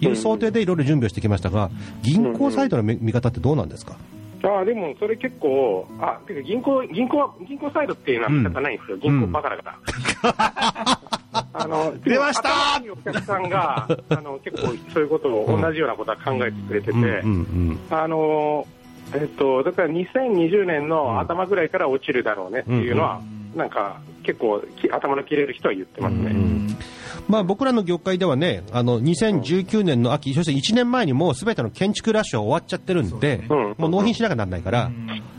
[0.00, 1.70] いう想定でいろいろ準備をしてきましたが、
[2.02, 3.96] 銀行サイドの見見方ってどうなんですか？
[4.44, 9.76] ああでもそれ結構、あ銀行銀行は銀行サイドっていうのは仕方ないんですよ、銀行バカだか
[10.24, 10.98] ら。
[11.52, 12.50] あの 出ました！
[12.92, 17.08] お客さんが あの結構そういうことを同じようなことは考えてくれてて、うんう
[17.74, 17.78] ん。
[17.90, 18.66] あの
[19.14, 23.20] えっと、だから2020年の頭ぐらいから落ちるだろうねっていうのは、
[23.54, 26.32] なんか結構き頭の切れる人は言ってますね。
[27.28, 33.74] まあ、僕らの業界ではね、あの2019年の秋、そして1年前にもうすべての建築ラッシュは終わっちゃってるんで、うん。
[33.78, 34.90] もう納品しなきゃならないから、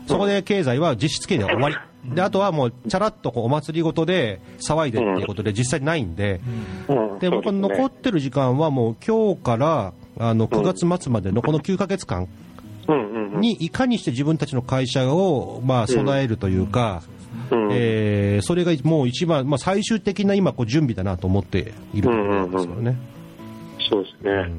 [0.06, 1.76] そこで経済は実質経済は終わり。
[2.04, 6.40] であとはもうちゃらっとこうお祭りごとで騒いでっていうことで実際ないんで、
[6.88, 7.18] うん。
[7.18, 12.43] で僕残ってる時間はもう今日からあの9月末までのこの9ヶ月間うんうんうん
[12.88, 17.02] にいかにして自分たちの会社を、まあ、備えるというか、
[17.70, 22.96] えーそれがもう一番、まあ、最終的な今こう準備だなと思っているところなんですよね。
[23.88, 24.50] そうですね。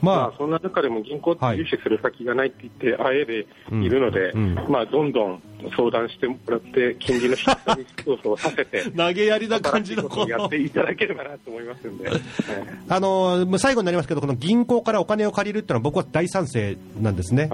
[0.00, 4.32] まあ、そんな中でも銀行って融資する先がないって言って、あえでいるので、
[4.68, 5.42] まあ、どんどん
[5.76, 12.08] 相談してもらって、金利の引き下げ競争をさせて、 投げやりな感じのことをやっていただければなと思いますんで、
[12.88, 17.50] あのまあ最後になりますけど、この銀行からお金を借りるっていうのは、僕は大賛成なんですね。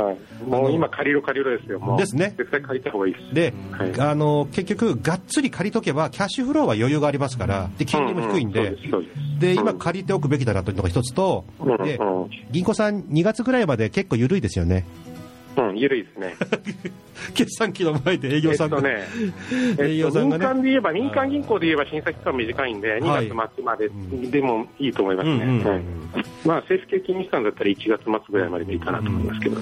[0.46, 1.98] もう今、借りろ借りろですよ、もう。
[1.98, 3.34] ですね絶対借りた方がいいです。
[3.34, 3.55] で、
[3.98, 8.76] あの結局、がっつり借りとけば、キャッシュフローは余裕がありますから、で金利も低いんで、
[9.38, 11.44] で今、借りておくべきだなというのが一つと、
[11.82, 11.98] で
[12.50, 14.84] 銀行さん、2月ぐらいまで結構緩いですよね。
[15.57, 16.34] うん、緩いですね。
[17.34, 18.82] 決算期の前で営業さんが、えっ
[19.76, 20.44] とね、 営業さんがね。
[20.44, 23.88] 民間で言えば、民間銀行で言えば審査期間短いんで、2月末まで
[24.30, 25.64] でもいいと思いますね。
[25.64, 25.82] はい。
[26.44, 29.57] まあ、政府系金融機関だったら1月末ぐらいまででいいかなと思いますけど、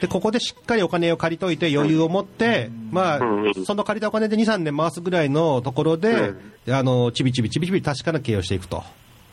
[0.00, 3.20] でここでしっかりお金を借りといて、余裕を持って、まあ、
[3.64, 6.34] その借りたお金で2、3年回すぐらいのところで、
[6.68, 8.82] あのちびちびちびちび確かな経営をしていくと。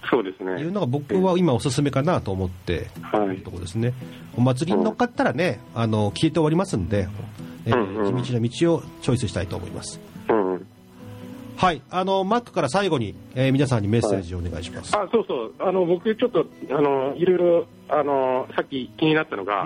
[0.10, 0.62] そうですね。
[0.62, 3.36] いうのが僕は今おすすめかなと思ってい。
[3.36, 3.94] るところですね。
[4.38, 7.08] お祭りに乗っかったらね、あの消えて終わりますんで、
[7.66, 10.00] えー地道な道をチョイスしたいと思います。
[11.56, 14.96] はい、あのマックから最後に、えー皆さんにメッセージをお願いします。
[14.98, 19.66] あそうそう、あの僕、ちょっとあのいろいろあのさっき気になったのが、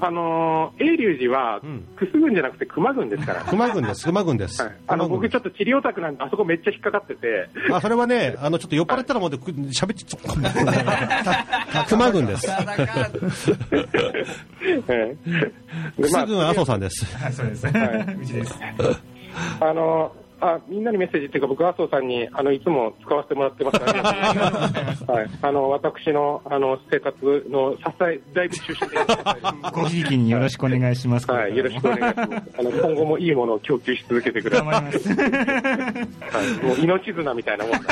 [0.00, 1.60] あの永隆寺は、
[1.96, 4.70] 楠郡じゃなくて熊郡ですから、 熊郡です、熊郡です。
[4.86, 12.46] あの僕、ちょっと地理オタクなんで、あそこめっちゃ引っかかってて、あそれはね、あのちょっと酔っ払ったらもうでく喋っちゃ 熊郡です。
[15.96, 17.06] 楠郡 麻生さんです。
[17.32, 17.66] そうです。
[17.66, 18.16] はい。
[18.20, 18.58] うちです。
[19.60, 23.78] あのあみんなにメッセージっていうか、僕、麻生さんにあのいつも使わせてもらってます
[25.10, 27.16] はい、あの私のあの生活
[27.50, 31.28] の支え、だいぶ中心的なごひいきによろしくお願いします。
[31.30, 32.30] はい、よろしくお願いします。
[32.58, 34.68] あの今後もいいものを供給し続けてください。
[34.68, 37.78] はい、もう命綱みたいなもん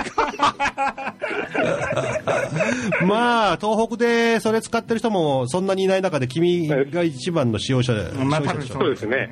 [3.06, 9.28] まあ、東北でそれ使ってる人もそんなにいない中で、君が一番の使用者で、まあ、そうですね。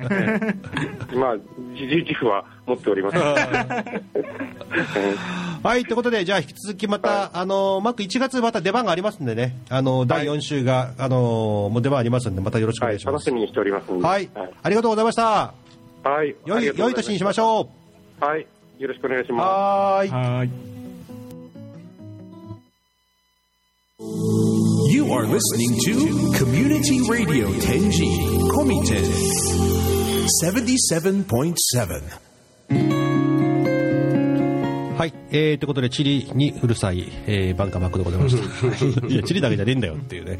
[1.15, 1.35] まあ、
[1.73, 3.17] 自自負は持っております。
[5.65, 13.13] はい、ということで、じゃあ引き続きまた、あの、マック1月また出番がありますんでね、あの、第4週が、あの、もう出番ありますんで、またよろしくお願いします。
[13.13, 14.05] 楽しみにしておりますんで。
[14.05, 14.29] はい、
[14.61, 15.53] ありがとうございました。
[16.03, 16.35] はい。
[16.45, 17.69] 良い、良い年にしましょ
[18.21, 18.23] う。
[18.23, 18.45] はい。
[18.77, 19.47] よろしくお願いします。
[19.47, 20.09] はーい。
[20.09, 20.49] はい。
[24.91, 28.19] You are listening to Community Radio Tenji
[28.51, 29.01] Komite
[30.43, 32.34] 77.7.
[34.97, 38.37] はい、えー、ということで、チリにうるさい、えー、バンカーマックでございまし
[39.01, 39.07] た。
[39.07, 40.39] いや、チリだけじゃねえんだよっていうね。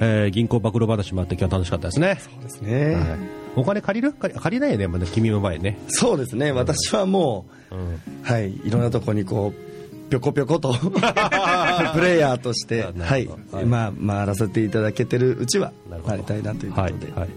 [0.00, 2.18] えー、銀行暴露話もあって今日は楽しかったですね。
[2.20, 2.94] そうですね。
[2.96, 3.18] はい、
[3.54, 4.12] お金借りる？
[4.12, 5.78] 借りないよね、まだ君の場合ね。
[5.86, 10.74] そうですね、私はもう、はい、いろんなとこにこう、ぴょこぴょこと
[11.94, 13.28] プレイヤーとして、はい、
[13.66, 15.72] まあ、回らせていただけてるうちは、
[16.04, 17.12] 回りたいなということで。
[17.12, 17.28] はいはい、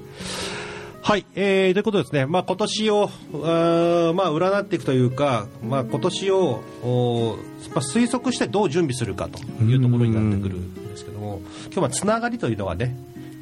[1.35, 7.37] えー、ということですね、まあ、今年をあ、まあ、占っていくというか、まあ、今年をお、
[7.75, 12.95] まあ、推測してどう準備するかというところになってくるんですけども、今日はつながりというのがね、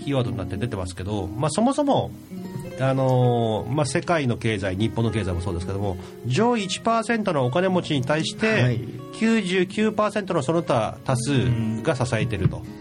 [0.03, 2.09] キーワードになって出てますけど、まあ、そもそも、
[2.80, 8.80] あのーまあ、世界の経済、日本の経済もそうですけども、上位1%のお金持ちに対して、はい、
[9.14, 12.57] 99%のその他多数が支えていると。
[12.57, 12.80] い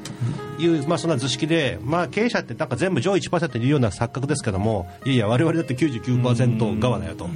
[0.67, 7.29] う、まあ、そんな図式で、まあ、経営者ってなんか全部上位1%いるような錯覚ですけどもいやいや我々だって99%側だよと。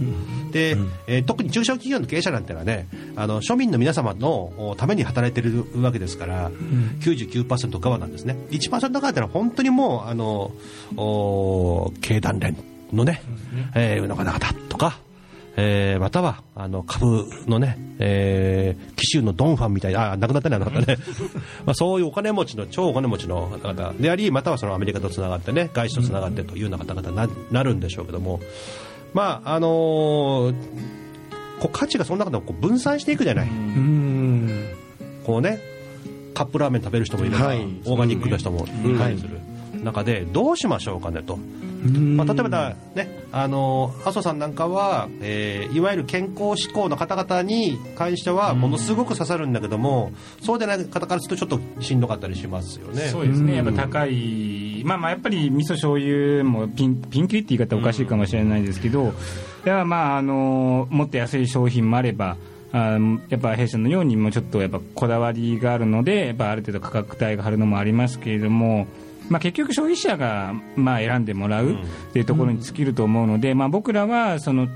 [0.52, 8.36] で、えー、特に中小企業の経営者なんてのはねあの庶民の皆様のために働いてるわけですから、うん、99%側なんですね。
[8.50, 10.52] 1%側ってのは本当にもうあの
[12.00, 12.56] 経団連
[12.92, 13.22] のね、
[13.74, 14.98] えー、うながな方とか
[15.56, 20.98] えー、またはあの株のね、えー、紀州のドンファンみたいな、あ、亡くなったね、なかったね、
[21.64, 28.40] まあそういうお金持ちの、超お金持ちの方々であり、またはそのアメリカとつながってね、外資とつながってというような方々にななるんでしょうけども、
[29.12, 30.54] まあ、あのー、
[31.60, 33.48] こう価値がその中でもこう分散していくじゃない。
[35.24, 35.60] こうね、
[36.34, 39.38] カップラーメン食べる人もいれば、はい、オーガニックの人もいたりする
[39.82, 41.38] 中で、どうしましょうかねと。
[41.84, 50.12] まあ、例えばだ、ね、あの麻生さんなんかは、えー、いわゆる健康志向の方々に関してはものすごく刺さるんだけども、
[50.42, 53.08] そうでない方からするとちょっとしんどかったりしますよね。
[53.08, 53.56] そうですね。
[53.56, 59.12] やっぱ高い、まあ、まあやっぱり味噌醤油もピンピンキリって言い方おかしいかもしれないですけど、
[59.64, 62.36] ではまああのもっと安い商品もあれば
[62.72, 68.86] あやっぱ弊社のようにもちょっとやっぱこだわりがあるのでやっぱある程度価格帯が張るのもありますけれども
[69.28, 71.76] まあ、結局消費者がまあ選んでもらうっ
[72.12, 74.68] ていうところに尽きると思うので、まあ、僕らはその、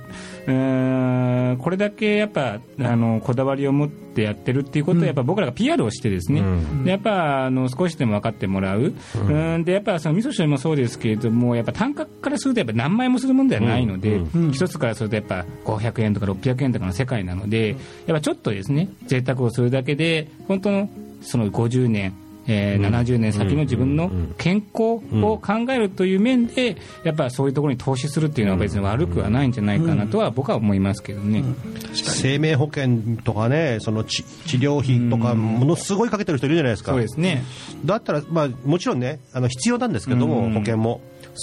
[0.46, 6.42] えーこれだけやっぱあのこだわりを持ってやってるっていうことはやっぱ僕らが PR をしてですね、
[6.84, 14.20] でやっぱあの少しでも分かってもらう、うん、でやっぱその味噌醤油もそうですけれどもやっぱ単価からするとやっぱ何万円もするものではないので、
[14.52, 17.76] 一つからするとやっぱ500円とか600円とかの世界なので
[18.06, 20.90] やっぱちょっとですね贅沢をするだけで本当の
[21.20, 22.14] その50年
[22.48, 31.44] えー70年先の自分の健康を考えるという面で、やっぱそういうところに投資するっていうのは別に悪くはないんじゃないかなとは僕は思いますけどね。
[31.92, 36.92] 生命保険とかね、その治治療費とか、ものすごいかけてる人いるじゃないですか。
[36.92, 37.44] そうですね。
[37.84, 41.00] だったら、まあ、もちろんね、あの必要なんですけども、うん保険も。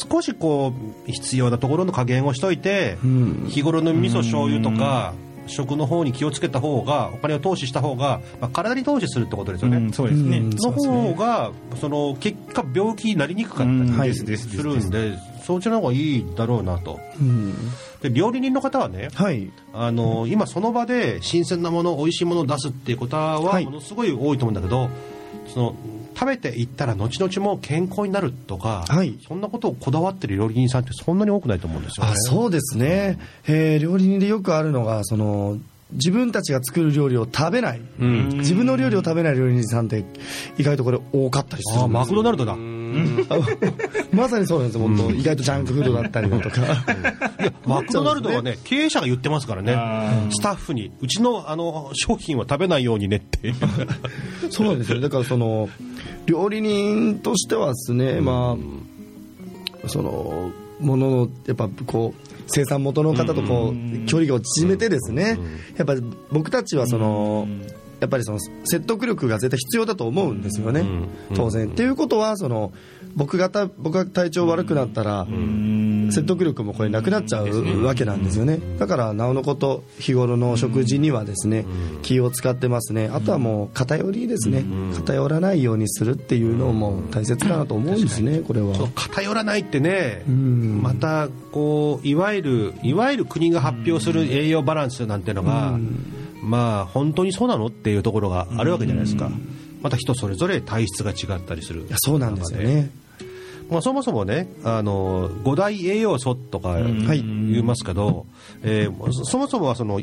[0.10, 0.74] 少しこ
[1.08, 2.98] う必要なところの加減をしといて、
[3.48, 5.14] 日頃の味噌醤油とか、
[5.48, 9.78] 食の方に気をつけた方が、お金を投資した方が、まあ、体に投資するってことですよね。
[9.78, 10.42] うんそうですね。
[10.42, 17.00] の方が、その結果、病気になりにくかったうんりでするんで、そっちの方がいいだろうなと。
[18.02, 19.52] で料理人の方はね、はい。
[19.74, 24.90] あの今その場で新鮮なもの美味しいものを出すっていうことははいものすごい多いと思うんだけど、
[25.48, 25.76] その
[26.16, 29.18] 食べていったら後々も健康になるとか、はい。
[29.28, 32.14] そんなことをこだわってる料理人さんってそんなに多くないと思うんですよね。
[32.14, 35.58] あそうですね、えー料理人でよくあるのがその
[35.92, 38.30] 自分たちが作る料理を食べない、うん。
[38.40, 40.04] 自分の料理を食べない料理人さんって
[40.58, 42.56] 意外とこれ多かったりするあんですマクドナルドだ。
[43.30, 43.38] あ
[44.12, 46.62] まさにそうなんですよ本当、意外とジャンクフードだったりだとか。
[47.66, 49.74] マクドナルドはね、経営者が言ってますからね。
[49.76, 53.54] あ、スタッフに、うちのあの商品は食べないようにねって。
[54.50, 55.00] そうなんですよ。
[55.00, 55.70] だからその
[56.26, 58.58] 料理人としてはですね、ま
[59.84, 65.40] あそのもののやっぱこう生産元の方とこう距離を縮めてですね
[65.78, 65.96] やっぱ
[66.32, 67.48] 僕たちはその
[68.06, 70.82] やっぱりその説得力が絶対必要だと思うんですよね。
[70.82, 71.68] ん当然。
[71.68, 72.72] っていうことはその
[73.16, 75.26] 僕がた僕が体調悪くなったら
[76.12, 78.60] 説得力もこれなくなっちゃうわけなんですよね。
[78.78, 81.66] だからなおのこと日頃の食事にはですね
[82.04, 83.10] 気を使ってますね。
[83.12, 84.64] あとはもう偏りですね。
[84.94, 88.76] 偏らないようにするっていうのも大切かなと思うんですねこれは。
[88.94, 90.84] 偏らないってね、ん。
[90.84, 95.80] またこういわゆるいわゆる国が発表する栄養バランスなんてのが、
[96.46, 99.30] まあ本当にそうなのっていうところがあるわけじゃないですか、
[99.82, 101.82] また人それぞれ体質が違ったりする。
[101.82, 102.92] いやそうなんですよね。
[103.70, 108.28] まあ、そもそもねあの五大栄養素とか言いますけど、
[108.62, 110.00] えーそそもそもはその、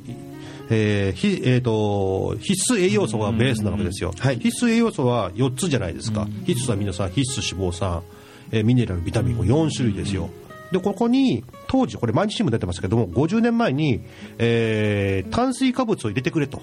[0.68, 4.38] えーひえー、と必須栄養素がベースなわけですよ、はい。
[4.40, 8.02] 必須栄養素は4つじゃないですか、必須アミノ酸必須脂肪酸、
[8.50, 10.28] えーミネラルビタミンこれ4種類ですよ。
[10.72, 14.02] でここに当時これ毎日新聞出てますけども50年前に、
[14.36, 16.60] えー炭水化物を入れてくれと、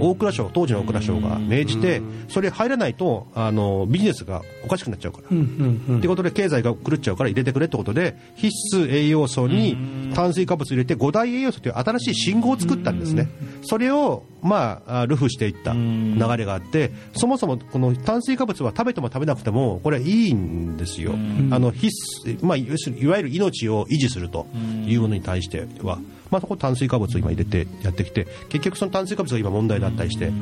[0.00, 13.28] 大蔵省当時の大蔵省が命じてそれ入らないとあのビジネスがおかしくなっちゃうから、ってことで経済が狂っちゃうから入れてくれってことで必須栄養素に炭水化物を入れて五大栄養素という新しい信号を作ったんですね、
[13.62, 21.12] それを、まあ、あルフしていった流れがあってそもそもこの炭水化物は食べても食べなくてもこれはいいんですよ、
[21.52, 21.88] あの必
[22.26, 22.66] 須、まあ、い
[23.06, 24.47] わゆる命を維持すると
[24.86, 25.98] いうものに対しては、
[26.30, 30.32] まあ、そこ炭水化物を今入れてやってきて結局その炭水化物が今問題だったりして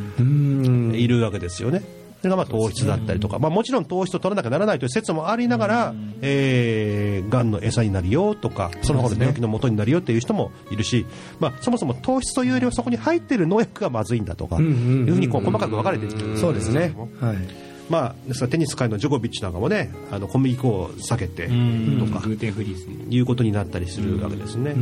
[0.96, 1.82] いるわけですよね。
[2.20, 11.06] それがまあ糖質だったりとか、まあ、もちろん糖質を取らなきゃならないという説もありながら、えー、がんの餌になるよとか、その方の病気の元になるよっていう人もいるし、
[11.38, 16.94] まあ、そもそも糖質というよりはそこに入っている農薬がまずいんだとか、いうふうにこう細かく分かれているそうですね。
[17.20, 22.96] はいまあ、テニス界のジョコビッチなんかもね、あの小麦粉を避けてとかグルテンフリーですね。
[23.08, 24.74] いうことになったりするわけですね。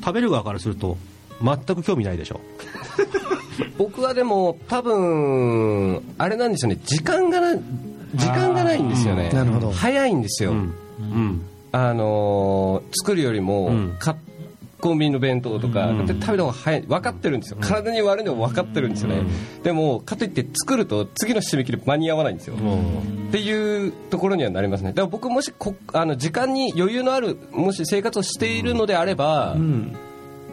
[0.00, 0.96] 食べる側からすると、
[1.42, 2.40] 全く興味ないでしょ。
[3.78, 6.78] 僕はでも多分あれなんですよね。
[6.84, 7.60] 時間がな
[8.14, 9.30] 時間がないんですよね。
[9.30, 9.70] なるほど。
[9.70, 11.42] 早いんですよ、うん。
[11.72, 13.96] あのー作るよりも、うん。
[13.98, 14.16] か
[14.80, 16.82] コンビニの弁当とか、で食べた方が早い。
[16.82, 19.22] 分かってるんですよ、体に悪いのも分かってるんですよね、
[19.62, 24.88] でもかといって作ると次の締め切り間に合わないんですよ、っていうところにはなりますね。
[24.88, 29.56] だから僕もしこあの時間に余裕のあるもし生活をしているのであれば、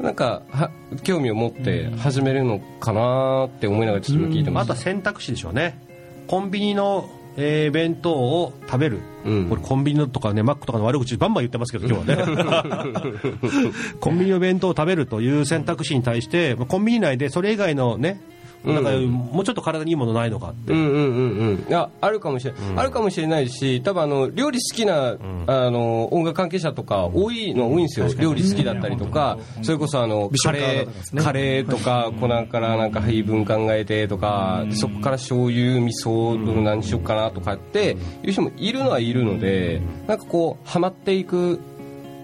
[0.01, 0.69] なんかは
[1.03, 5.79] 興味を持って始めるのかなって思いながらちょっと聞いてまあとはした、選択肢でしょうね。
[6.27, 8.99] コンビニの、えー弁当を食べる。
[9.25, 13.13] うんこれコンビニのとかね、マックとかの悪口バンバン言ってますけど、 今日はね。
[13.99, 18.19] コンビニの弁当を食べるという選択肢に対して、まあコンビニ内でそれ以外のね、
[18.63, 21.65] なんかもうちょっと体にいいものないのかって、うんうんうんうん。
[21.67, 28.07] いやあるかもしれない、あるかもしれないし多分あの料理好きな、あの音楽関係者とか多いのは多いんですよ。
[28.17, 41.59] 料理好きだったりとかそれこそあのカレーカレーとか粉からなんか配分考えてとかそこから醤油味噌何しようかなとかっていう人もいるのはいるのでなんかこうハマっていく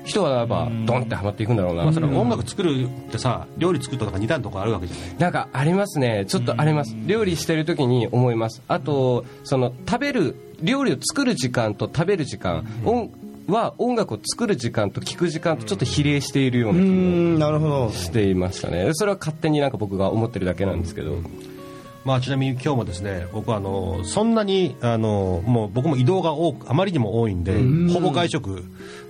[0.04, 1.84] 人はやっぱドンってハマっていくんだろうな。
[1.84, 5.16] まあ、それは音楽作るってさ料理作るとか似たようなとこあるわけじゃない？
[5.18, 6.26] なんかありますね。
[6.28, 6.96] ちょっとあります。
[7.06, 8.62] 料理してる時に思います。
[8.68, 12.66] あとその食べる料理を作る時間と食べる時間。
[12.86, 13.12] 音
[13.48, 17.92] は音楽を作る時間と聴く時間とちょっと比例しているよううな気もんなるほど。
[17.92, 18.92] していましたね。
[18.94, 21.18] それは勝手になんか僕が思ってるだけなんですけど。
[22.06, 27.54] まあ、ちなみに今日もですね僕はあのそんなにあのもう僕も移動が多くあまりにも多いんで
[27.94, 28.66] ほぼ外食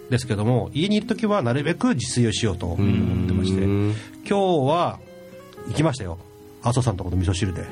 [0.10, 3.95] ですけども家にいる時はなるべく自炊をしようと思ってまして今
[4.26, 4.38] 日
[4.68, 4.99] は
[5.68, 6.18] 行きましたよ。
[6.62, 7.66] 阿蘇さんとこの味噌汁で。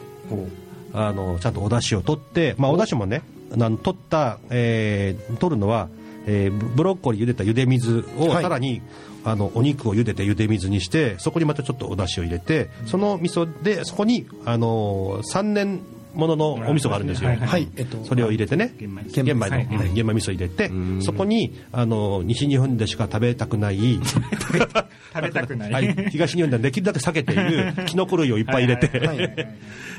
[0.93, 2.77] あのちゃんとお出汁を取って、まあ、お。
[2.77, 3.21] 出汁もね
[3.53, 5.89] あの取った、えー取るのは、
[6.25, 8.43] えーブブロッコリー茹でた茹で水をはい。
[8.43, 8.81] さらに、
[9.23, 15.81] あのお肉を茹でて茹で水にしてそこにまたちょっとお出汁を入れてその味噌でそこにあの3年
[16.13, 18.73] もののお味噌があるんですよ、はいえっとそれを入れてね。
[18.77, 19.03] 玄米。
[19.23, 28.89] 玄米の、玄米味噌入れてそこにあの西日本でしか食べたくない食べたくない、はい、東日本ではできるだけ避けている キノコ類をいっぱい入れて、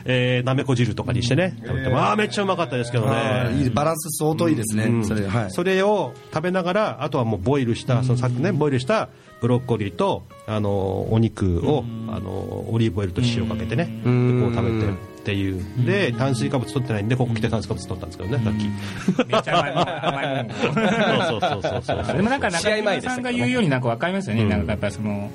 [0.05, 1.55] えーなめこ汁とかにしてね。
[1.65, 3.71] 食べてまあめっちゃうまかったですけどね。
[3.73, 5.05] バランス相当いいですね、うん。
[5.05, 5.51] それはい。
[5.51, 9.09] それを食べながらあとはもうボイルしたそのさっきねボイルした
[9.41, 12.31] ブロッコリーとあのお肉をあの
[12.71, 13.85] オリーブオイルと塩かけてね。
[14.05, 14.11] で
[14.41, 15.65] こう食べてっていう。
[15.87, 19.29] で炭水化物取ってないんでここ来て炭水化物取ったんですけどねさっき。
[19.33, 20.51] めっちゃ甘いもん。
[21.29, 22.17] そうそうそうそうそう。
[22.17, 25.31] でもなんか中島さんが言うようになんか分かりますよね、なんかやっぱりその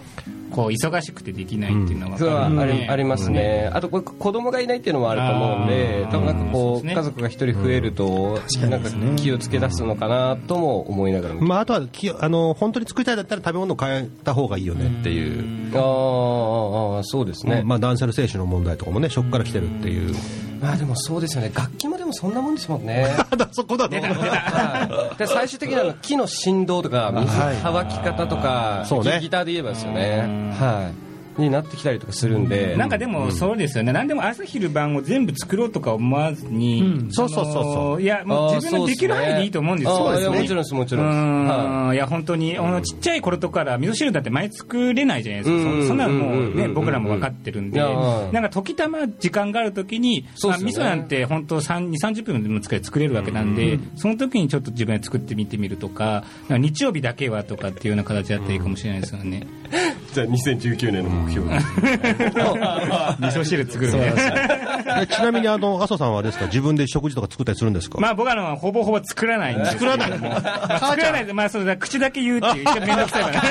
[0.52, 8.40] こう忙しくてできないっていうのはそう分かるあり,、ねありますね、あとこれ子供がいないっていうのもあると思うんで多分なんかこう、ね家族が一人増えると、
[8.70, 20.16] なんか気をつけ出すのかなとも思いながらまあ、あとはきあの本当に作りたいだったら食べ物を変えた方がいいよねっていう、あーあーあーそうですね、まあ、断捨離精神の問題とかもねそこから来てるっていう。
[20.62, 21.52] まあでもそうですよね。
[21.54, 23.16] 楽器もそんなもんですもんね。
[23.52, 25.18] そこだはい。
[25.18, 27.32] で最終的には木の振動とか水
[27.62, 28.86] 乾き方とか、
[29.20, 30.54] ギターで言えばですよね。
[30.60, 31.07] はい
[31.42, 32.76] になってきたりとかするんで。
[32.76, 38.02] なんかでもそうですよね、何でも朝昼晩を全部作ろうとか思わずに、そうそうそうそう。
[38.02, 41.94] いや、もう自分のできる範囲でいいと思うんですよ、あーそういやもちろんですもちろん。
[41.94, 41.98] い。
[41.98, 45.82] や、本当に、あのちっちゃい頃とから味噌汁だって毎作れないじゃないですか、うん。
[45.82, 46.74] そそんなのもうね、うん。
[46.74, 59.48] 僕らも分かってるんで、なんか時たま時間があるときに、まあ味噌なんて本当3、2、30分でも作れるわけなんで、その時にちょっと自分で作ってみてみるとか日曜日だけはとかっていうような形だったらいいかもしれないですよね。
[60.14, 61.62] じゃあ2019年の目標 味
[63.38, 64.14] 噌汁作るね。
[65.02, 66.46] えちなみにあの阿蘇さんはあれですか？
[66.46, 70.12] 自分で食事とか作ったりするんですか、まあ僕はあのほぼほぼ作らないんです作らない。
[70.20, 71.26] まあ作らない。
[71.26, 73.42] でまあそうだ口だけ言うっていう一応面倒くさいから。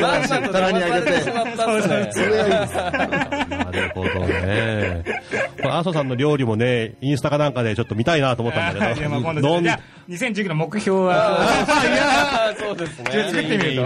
[0.00, 2.74] まんまと棚にあげてしまったんですねそれがいいです。
[2.74, 2.90] な
[3.72, 5.02] るほどね。
[5.60, 11.40] これ阿蘇さんの料理もねインスタかなんかでちょっと見たいなと思ったんだけいやまあ今ど度じゃあ2019の目標は。
[11.42, 13.10] あーそうですね。
[13.28, 13.84] 作ってみる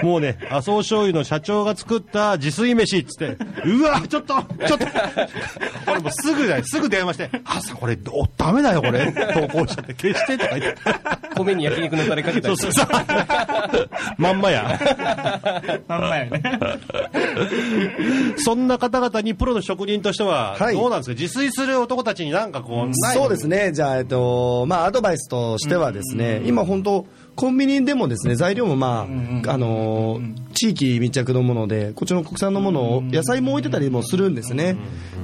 [0.00, 0.06] と。
[0.06, 3.36] もうね、麻生醤油の社長が作った自炊飯っつって、
[3.68, 4.34] うわ、ちょっと、
[4.66, 4.86] ちょっと、
[5.86, 10.78] これもうすぐだよ、すぐ電話して、あさん、これ、おダメだよ、これ、投稿しちゃって、消してとか言って。
[11.36, 12.56] 米に焼肉のタレかけたり。
[12.56, 13.88] そうそうそう。
[14.18, 14.78] まんまや。
[15.88, 16.42] まんまやね。
[18.36, 20.74] そんな方々にプロの職人としては、はい。
[20.74, 23.16] どうなんですか、自炊する男たちになんかこう、ない？
[23.16, 29.06] そうですね、じゃあ、えっとまあ、アドバイスとしてはですね、今、本当、コンビニでもですね材料も、ま
[29.46, 34.76] ああのー地域密着のもので、こっちの国産のものを、野菜も置いてたりもするんですね。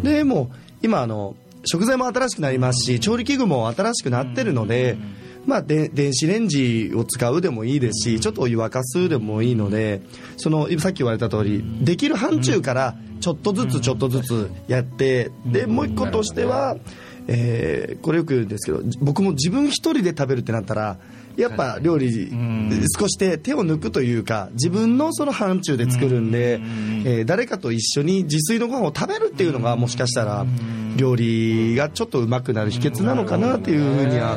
[0.03, 4.97] でもう今あの食材も新しくなりますし調理器具も新しくなってるので、
[5.45, 10.03] まあ、で電子レンジを使うでもいいですしちょっとお湯沸かすでもいいので
[10.37, 16.77] そのさっき言われた通りできる範疇からちょっとずつちょっとずつやってでもう一個としては、
[17.29, 20.99] えーこれよく言うんですけど僕も自分一人で食べるってなったら
[21.37, 22.31] やっぱ料理
[22.99, 30.47] 少しで手を抜くというか自分のその範疇で作るんで、えー誰かと一緒に自炊のご飯を食べるっていうのがもしかしたら
[30.97, 34.35] 料理がちょっとうまくなる秘訣なのかなっていうふうには、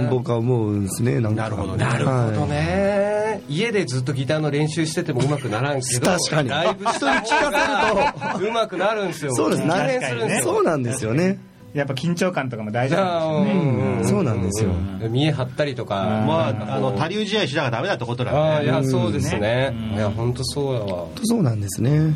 [0.00, 0.08] うん。
[0.10, 6.48] 僕は思うんですねなるほどねなるほどね、家でずっとギターの練習しててもうまくならんけど確かに。
[6.48, 9.34] ライブ人に聞かせるとうまくなるんですよ。
[9.34, 9.64] そうです。
[9.64, 10.54] ねするんですよ。
[10.54, 11.38] そうなんですよね
[11.78, 13.90] やっぱ緊張感とかも大事なんですよね。
[14.00, 14.70] うんそうなんですよ。
[15.10, 16.24] 見え張ったりとか。
[16.26, 18.80] まあ、あの、他流試合しながらダメだってことだああよね。
[18.80, 19.74] いやそうですね。
[19.94, 21.06] いや本当そうだわ。
[21.24, 22.14] そうなんですね。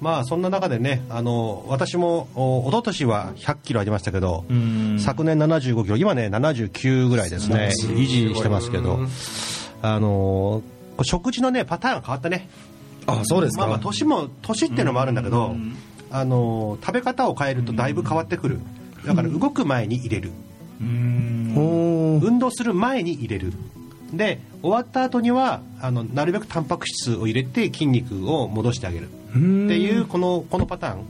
[0.00, 4.44] まあそんな中でねあの私もお一昨年は100キロありましたけど
[4.98, 7.70] 昨年75キロ今ね79ぐらいですね。
[7.72, 9.00] 維持してますけど。
[9.82, 10.62] あの
[11.02, 12.48] 食事のねパターンが変わったね。
[13.06, 15.54] あそうですか、まあ、まあ年も年っていうのもあるんだけど
[16.10, 18.60] あの食べ方を変えるとだいぶ変わってくる。
[19.04, 20.30] だから動く前に入れる。
[20.80, 23.52] 運動する前に入れる。
[24.12, 29.08] で終わった後にはあのなるべくタンパク質を入れて筋肉を戻してあげる。
[29.08, 31.04] っていうこのこのパターン。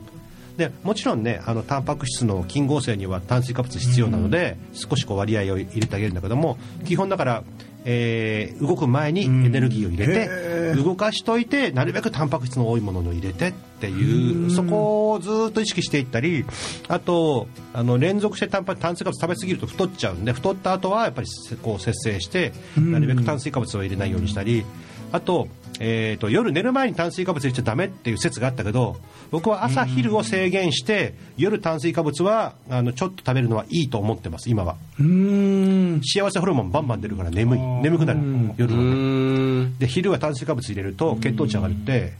[0.57, 7.43] でもちろんねあのタンパク質の筋合成には炭水化物必要なので少しこう割合を入れてあげるんだけども基本だから、
[7.89, 16.45] えー動く前にエネルギーを入れて動かしといてなるべくタンパク質の多いものを入れてっていうそこをずっと意識していったり
[16.89, 24.65] あとあの連続してタンパ炭水化物食べ過ぎると太っちゃうんで太った後はやっぱりせこう節制してなるべく炭水化物を入れないようにしたり
[25.11, 25.47] あと,、
[25.79, 28.97] えー、と夜寝る前に炭水化物入れちゃダメっていう説があったけど
[29.31, 34.75] 僕は朝昼を制限して夜炭水化物はあのちょっと食べるのはいいと思ってます今は。
[34.99, 37.59] 幸せホルモンバンバン出るから眠い。
[37.59, 38.19] 眠くなる。
[38.57, 38.81] 夜は。
[38.81, 42.13] ねで昼は炭水化物入れると血糖値上がるって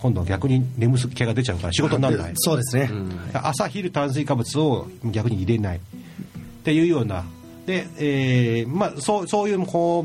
[0.00, 2.32] 今度は逆に眠す気が出ちゃうから仕事にならない。
[2.34, 2.90] そうですね、
[3.32, 5.78] 朝昼炭水化物を逆に入れない。
[5.78, 5.80] っ
[6.64, 7.24] ていうような。
[7.66, 10.04] で、えーまあ、そうそういうこ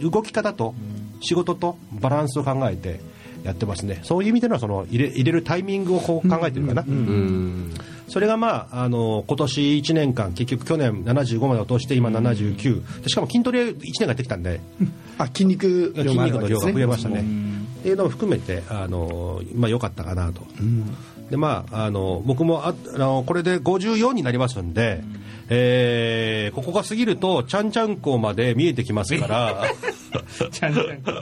[0.00, 0.74] う動き方と
[1.20, 3.00] 仕事とバランスを考えて
[3.44, 4.00] やってますね。
[4.02, 6.84] そういう意味でのその入れ入れるタイミングをこう考えてるかな、
[8.08, 14.60] それがまああの今年1年間結局去年75まで落として今79でしかも筋トレ1年間やってきたんで。
[15.18, 16.24] あ筋肉量ね。
[16.24, 17.24] 肉の量が増えましたね。
[17.80, 20.42] っていうのも含めてあのまあ良かったかなと、
[21.30, 25.04] でまああの僕もああのこれで54になりますんで、
[25.48, 29.64] えーここが過ぎるとちゃんちゃんこまで見えてきますから。
[30.50, 31.12] ちゃんちゃんこ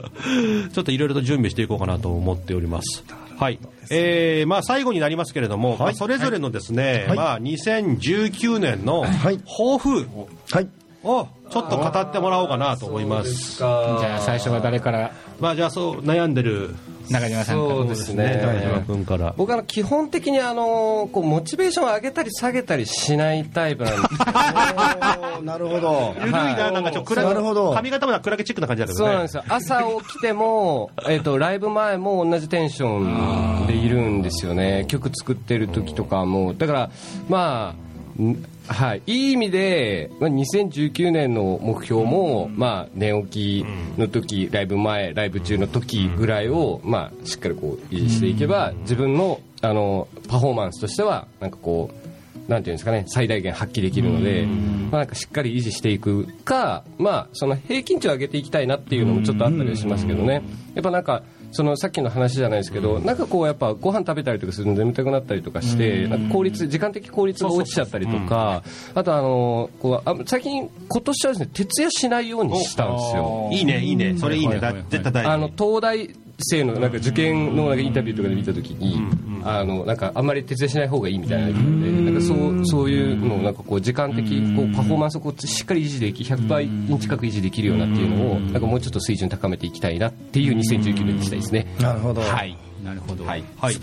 [0.73, 3.03] ちょっといろいろと準備していこうかなと思っております。
[3.37, 3.59] はい。
[3.91, 10.07] えーまあ最後になりますけれども、まあそれぞれのですね、まあ2019年の抱負
[10.51, 10.69] はい。
[11.03, 13.57] をちょっと語ってもらおうかなと思います。
[13.59, 15.11] じゃあ最初は誰から？
[15.39, 16.75] まあじゃあそう悩んでる
[17.09, 18.41] 中島さんからそうですね。
[18.41, 19.33] 中島君から。
[19.37, 26.13] 僕は基本的にあのこうモチベーションを上げたり下げたりしないタイプなんですおー なるほど。
[26.17, 27.73] ゆるいな、なんかちょっと暗なるほど。
[27.73, 29.05] 髪型もなんかクラゲチックな感じだけどね。
[29.05, 29.43] そうなんですよ。
[29.47, 34.85] 朝起きても、えっとライブ前も同じテンションでいるんですよね。
[34.87, 36.53] 曲作ってる時とかも。
[36.55, 36.89] だから
[37.29, 37.75] ま
[38.19, 43.65] あんはい、いい意味で、まあ、2019年の目標も、まあ、寝起き
[43.97, 60.43] の時、ライブ前ライブ中の時ぐらいを、まあ、しっかりこう維持していけば自分のあのパフォーマンスとしてはなんかこうなんていうんですかね最大限発揮できるので、まあ、なんかしっかり維持していくか、まあ、その平均値を上げていきたいなっていうのもちょっとあったりはしますけどね。
[60.75, 61.23] やっぱなんか
[61.55, 68.61] そのさっきの話じゃないですけどなんかこうやっぱご飯食べたりとかすると眠たくなったりとかしてなんか効率時間的効率が落ちちゃったりとか
[68.93, 73.49] あとあのこうあ最近今年はですね徹夜しないようにしたんですよ。
[73.53, 74.17] いいね、いいね。
[74.17, 74.59] それいいね。
[74.59, 75.29] だ絶対大事。
[75.29, 76.09] あの東大
[76.39, 79.01] 生のなんか受験のなんかインタビューとかで見たときに、
[79.43, 91.75] あのなんかあんまり徹夜しない方がいいみたいなのが言っててなんかそうそういうのをなんかこう時間的こうパフォーマンスをこうしっかり維持でき100倍に近く維持できるようなっていうのをなんかもうちょっと水準高めていきたいなっていう2019年にしたいですね。
[91.79, 92.57] なるほどはい。
[92.83, 93.43] なるほど、はい。
[93.57, 93.75] はい。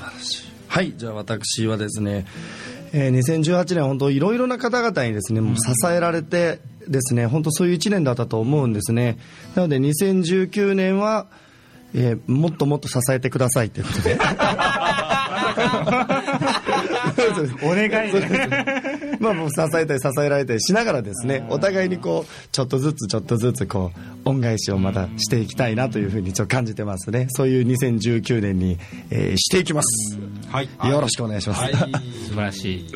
[0.68, 2.24] はい、じゃあ私はですね、
[2.92, 9.18] えー2018年、本当いろいろな方々にですね、もう支えられてですね、本当そういう1年だったと思うんですね。
[9.54, 11.26] なので2019年は、
[11.94, 14.18] えーもっともっと支えてくださいということで。
[17.62, 18.12] お願い
[19.20, 27.26] まあもう支えたり支えられたりしながらですね、お互いにこう、ちょっとずつちょっとずつこう、恩返しをまたしていきたいなというふうにちょっと感じてますね。
[27.30, 28.78] そういう2019年に、
[29.10, 30.18] えーしていきます。
[30.50, 30.68] はい。
[30.90, 31.62] よろしくお願いします。
[32.28, 32.86] 素晴らしい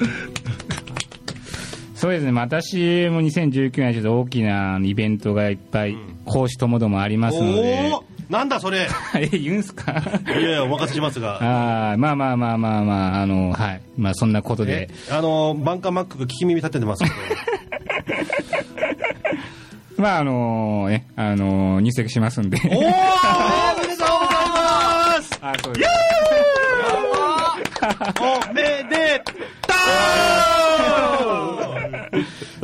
[2.06, 2.30] そうですね。
[2.30, 2.76] 私
[3.10, 7.90] も2019年はちょっと大きなイベントがいっぱい講師ともどもありますので、
[8.28, 8.86] なんだそれ。
[9.18, 10.00] え言うんすか？
[10.28, 11.38] いやいや、お任せしますが。
[11.90, 13.80] あーまあまあまあまあまああのはい。
[13.98, 14.88] まあそんなことで。
[15.10, 17.16] あの、バンカーマックが聞き耳立ててますけど。
[19.98, 22.56] まああのねあの入籍しますんで。
[22.58, 22.92] おーおめでとうござ
[23.88, 25.38] います。
[25.42, 25.90] あそうです。
[28.20, 29.32] おめでと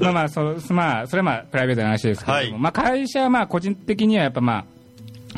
[0.02, 4.64] まあまあそまあそれはまあプライベートな話ですけれども、まあ会社はまあ個人的にはやっぱま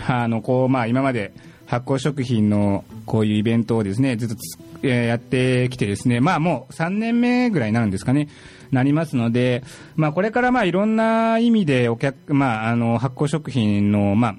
[0.06, 1.32] ああのこうまあ今まで
[1.66, 8.28] 発酵食品のこういうイベントをですねずっとつ、えーやってきてですねまあもう3年目ぐらいになるんですかね
[8.70, 9.62] なりますので
[9.96, 14.36] まあこれからまあいろんな意味でお客まああの発酵食品のまあ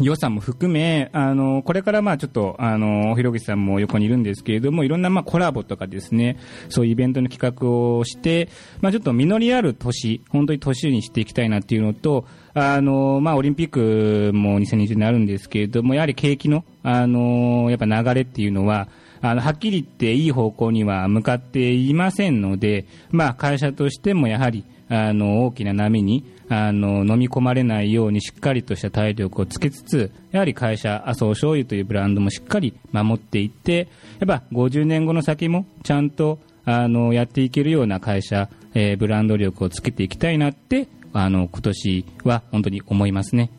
[0.00, 6.38] 予算も含め、あの、これからまあちょっと、あの、ひろぐさんも横にいるんですけれども、いろんなまあコラボとかですね、
[6.68, 8.48] そういうイベントの企画をして、
[8.80, 18.88] まあちょっと実りある年、本当に年にしていきたいなっていうのと、あの、まあオリンピックも2020年あるんですけれども、やはり景気の、あの、やっぱ流れっていうのは、
[19.20, 24.64] あの、はっきり言っていい方向には向かっていませんので、まあ会社としてもやはり、
[24.94, 33.88] あの、大きな波に、あの、飲み込まれないようにしっかりとした体力をつけつつ、やはり会社、麻生醤油というブランドもしっかり守っていって、
[34.20, 43.50] やっぱ50年後の先もちゃんと、あの、やっていけるような会社、えーブランド力をつけていきたいなって、あの、今年は本当に思いますね。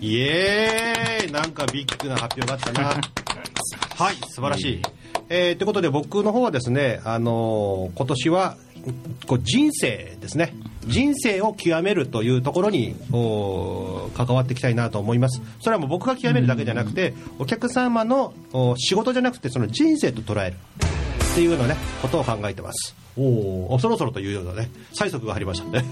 [0.00, 3.00] イエーイなんかビッグな発表があったな。
[3.96, 4.82] はい、素晴らしい。
[5.28, 8.56] えー、ということで僕の方はですね、あのー今年は
[9.26, 10.54] こう人生ですね。
[10.86, 15.40] 人生を極めるというところにお関わっていきたいなと思います。
[15.60, 20.56] それはもう僕が極めるだけじゃなくて、お客様のお仕事じゃなくてその人生と捉える
[21.32, 22.94] っていうようなね、ことを考えてます。
[23.16, 25.84] おお、そろそろというようなね、催促が入りましたね。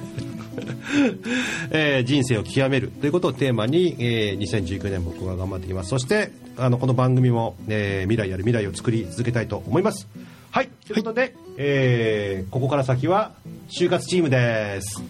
[1.71, 10.09] えー人生を極めるということをテーマに、えー2019年僕は頑張っていきますそしてあのこの番組も、えー未来ある未来を作り続けたいと思います
[10.51, 10.69] はい。
[10.87, 13.33] ということで、えーここから先は
[13.69, 15.03] 就活チームです。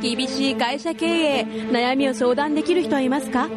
[0.00, 3.48] 厳しい会社経営悩みを相談できる人はいますか？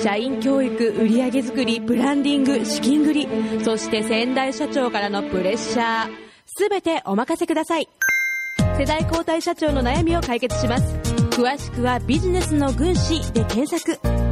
[0.00, 3.28] 社員教育売上作りブランディング資金繰り。
[3.64, 6.08] そして先代社長からのプレッシャー。
[6.46, 7.88] すべてお任せください。
[8.78, 10.94] 世代交代社長の悩みを解決します。
[11.30, 14.27] 詳しくはビジネスの軍師で検索。